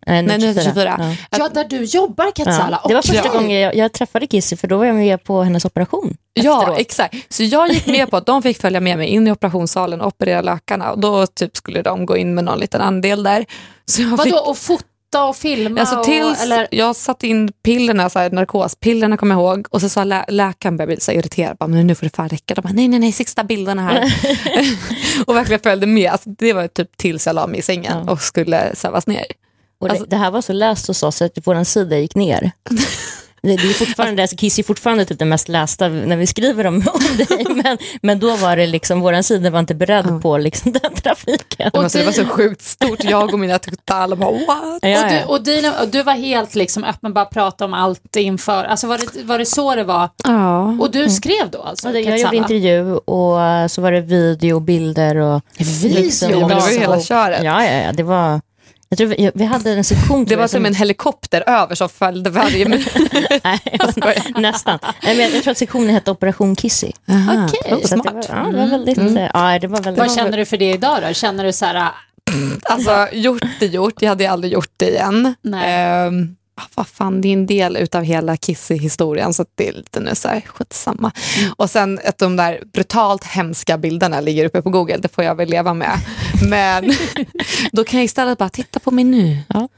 [0.08, 1.16] Nej, Nej, nu är det 24.
[1.32, 1.38] Ja.
[1.40, 2.80] ja, där du jobbar Katsala.
[2.84, 2.88] Ja.
[2.88, 3.32] Det var första Okej.
[3.42, 6.18] gången jag, jag träffade Kissy för då var jag med på hennes operation.
[6.34, 6.80] Ja, efteråt.
[6.80, 7.34] exakt.
[7.34, 10.08] Så jag gick med på att de fick följa med mig in i operationssalen och
[10.08, 10.92] operera lökarna.
[10.92, 13.46] Och då typ skulle de gå in med någon liten andel där.
[13.86, 14.86] Så jag fick, Vadå, och fota
[15.28, 15.80] och filma?
[15.80, 19.68] alltså tills och, eller, jag satte in pillerna, så här, narkospillerna kommer jag ihåg.
[19.70, 22.30] Och så sa lä läkaren, började bli så irriterad, bara, men nu får det fan
[22.30, 22.54] räcka.
[22.56, 24.04] De bara, nej, nej, nej, sista bilderna här.
[25.28, 26.12] och verkligen följde med.
[26.12, 28.12] Alltså, det var typ tills jag la mig i sängen Ja.
[28.12, 29.26] och skulle sövas ner.
[29.82, 32.52] Och det, Alltså- det här var så läst hos oss att vår sida gick ner.
[33.44, 36.68] Det, det är fortfarande, alltså Kiss är fortfarande typ det mest lästa när vi skriver
[36.68, 40.38] om, om dig, men, men då var det liksom, vår sida var inte beredd på
[40.38, 41.70] liksom den trafiken.
[41.74, 44.80] Och alltså, det var så sjukt stort, jag och mina tuttar, alla bara what?
[44.82, 45.26] Ja, och, du, ja.
[45.28, 48.64] och, dina, och du var helt liksom öppen, bara prata om allt inför.
[48.64, 50.10] Alltså var det, var det så det var?
[50.24, 50.62] Ja.
[50.80, 51.88] Och du skrev då alltså?
[51.88, 55.42] Ja, det- Jag gjorde intervju och eh, så var det video, bilder och...
[55.58, 56.42] liksom- Video?
[56.42, 57.44] Ja, men det var ju hela Ja, köret.
[57.44, 58.42] ja, ja, det var...
[58.94, 60.26] Jag tror vi, vi hade en sektion...
[60.26, 62.88] Det var jag, som en helikopter över som följde varje minut.
[63.44, 63.60] Nej,
[64.36, 64.80] nästan.
[65.04, 66.92] Nej, men jag, tror att sektionen hette Operation Kissy.
[67.08, 67.60] Okej.
[67.90, 68.98] Det var, ja, det var väldigt...
[68.98, 70.00] eh, Ja, det var väldigt...
[70.00, 71.14] Vad känner du för det idag då?
[71.14, 71.94] Känner du så här, ah,
[72.64, 75.36] Alltså gjort är gjort, jag hade aldrig gjort det igen.
[75.42, 76.08] Nej.
[76.56, 80.16] Ah, vad fan, det är en del utav hela Kissy-historien så det är lite nu
[80.16, 81.12] så här, skitsamma.
[81.58, 85.36] Och sen att de där brutalt hemska bilderna ligger uppe på Google, det får jag
[85.36, 85.98] väl leva med.
[86.50, 86.94] Men
[87.72, 89.38] då kan jag istället bara titta på mig nu.
[89.48, 89.70] Ja.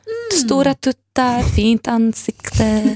[0.46, 1.13] Stora tuttar,
[1.56, 2.96] fint ansikte.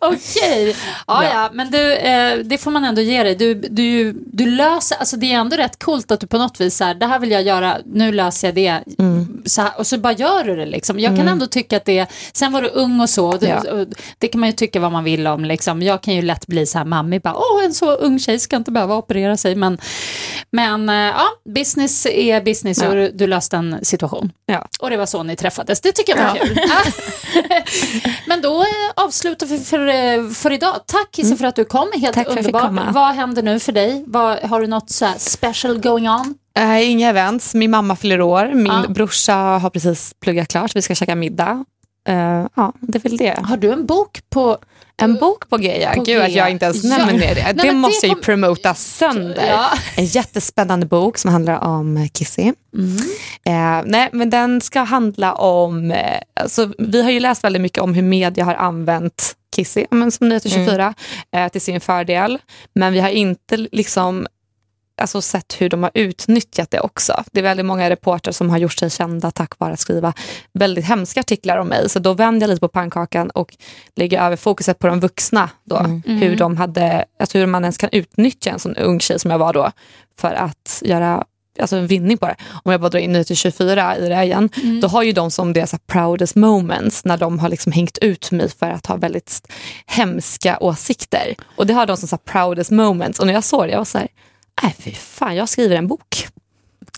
[0.00, 3.34] Okej, ja, ja, men du, eh, det får man ändå ge dig.
[3.34, 6.76] Du, du, du löser, alltså det är ändå rätt coolt att du på något vis
[6.76, 8.80] så här, det här vill jag göra, nu löser jag det.
[9.44, 11.00] Så här, och så bara gör du det liksom.
[11.00, 13.72] Jag kan ändå tycka att det, sen var du ung och så, och det, Ja.
[13.72, 13.86] och
[14.18, 15.82] det kan man ju tycka vad man vill om liksom.
[15.82, 18.56] Jag kan ju lätt bli så här, mammi bara, åh en så ung tjej ska
[18.56, 19.54] inte behöva operera sig.
[19.54, 19.78] Men,
[20.50, 22.94] men eh, ja, business är business och Ja.
[22.94, 24.32] du, du löste en situation.
[24.46, 24.66] Ja.
[24.80, 25.61] Och det var så ni träffades.
[25.66, 26.58] Det tycker jag var kul.
[28.26, 30.74] Men då eh, avslutar vi för, eh, för idag.
[30.86, 31.88] Tack Kisse för att du kom.
[31.94, 32.24] Helt Mm.
[32.26, 32.94] Tack underbart.
[32.94, 34.04] Vad händer nu för dig?
[34.06, 36.34] Vad, har du något så special going on?
[36.58, 38.84] Äh, inga events, min mamma fyller år, min Ja.
[38.88, 41.64] brorsa har precis pluggat klart, vi ska käka middag.
[42.08, 43.38] Eh, ja, det är väl det.
[43.42, 44.58] Har du en bok på...
[45.04, 46.02] En bok på G, ja.
[46.02, 46.96] Gud att jag inte ens Ja.
[46.96, 47.42] nämner det.
[47.42, 49.46] Nej, Det men det måste jag ju kom- promota sönder.
[49.48, 49.70] Ja.
[49.96, 52.52] En jättespännande bok som handlar om Kissy.
[52.76, 52.96] Mm.
[53.46, 57.78] Eh, nej, men den ska handla om, eh, alltså, vi har ju läst väldigt mycket
[57.82, 60.94] om hur media har använt Kissy, men som Nyheter 24,
[61.36, 62.38] eh, till sin fördel.
[62.74, 64.26] Men vi har inte liksom
[64.96, 67.24] alltså, sett hur de har utnyttjat det också.
[67.32, 70.12] Det är väldigt många reportrar som har gjort sig kända tack vare att skriva
[70.52, 71.88] väldigt hemska artiklar om mig.
[71.88, 73.56] Så då vänder jag lite på pannkakan och
[73.96, 75.50] lägger över fokuset på de vuxna.
[75.64, 76.00] Då.
[76.04, 79.38] Hur, de hade, alltså hur man ens kan utnyttja en sån ung tjej som jag
[79.38, 79.70] var då
[80.18, 81.24] för att göra
[81.60, 82.36] alltså en vinning på det.
[82.64, 84.48] Om jag bara drar in nu till 24 i det igen,
[84.82, 88.48] då har ju de som deras proudest moments när de har liksom hängt ut mig
[88.48, 89.52] för att ha väldigt
[89.86, 91.34] hemska åsikter.
[91.56, 93.20] Och det har de som så här proudest moments.
[93.20, 94.08] Och när jag såg det, jag var så här,
[94.62, 96.28] nej fy fan, jag skriver en bok.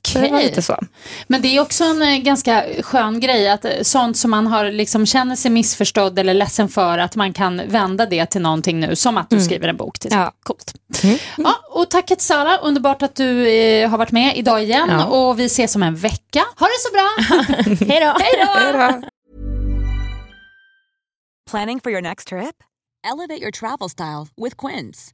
[0.07, 0.79] Så det.
[1.27, 4.71] Men det är också en eh, ganska skön grej att eh, sånt som man har
[4.71, 8.97] liksom känner sig missförstådd eller ledsen för att man kan vända det till någonting nu
[8.97, 10.33] som att du skriver en bok till Ja.
[10.43, 10.75] Coolt.
[11.37, 15.05] Ja, och tack Sara, underbart att du eh, har varit med idag igen Ja.
[15.07, 16.45] och vi ses om en vecka.
[16.57, 17.11] Ha det så bra!
[17.93, 18.17] Hej då!
[18.21, 19.03] Hej då!
[21.51, 22.55] Planning for your next trip?
[23.07, 25.14] Elevate your travel style with Quince.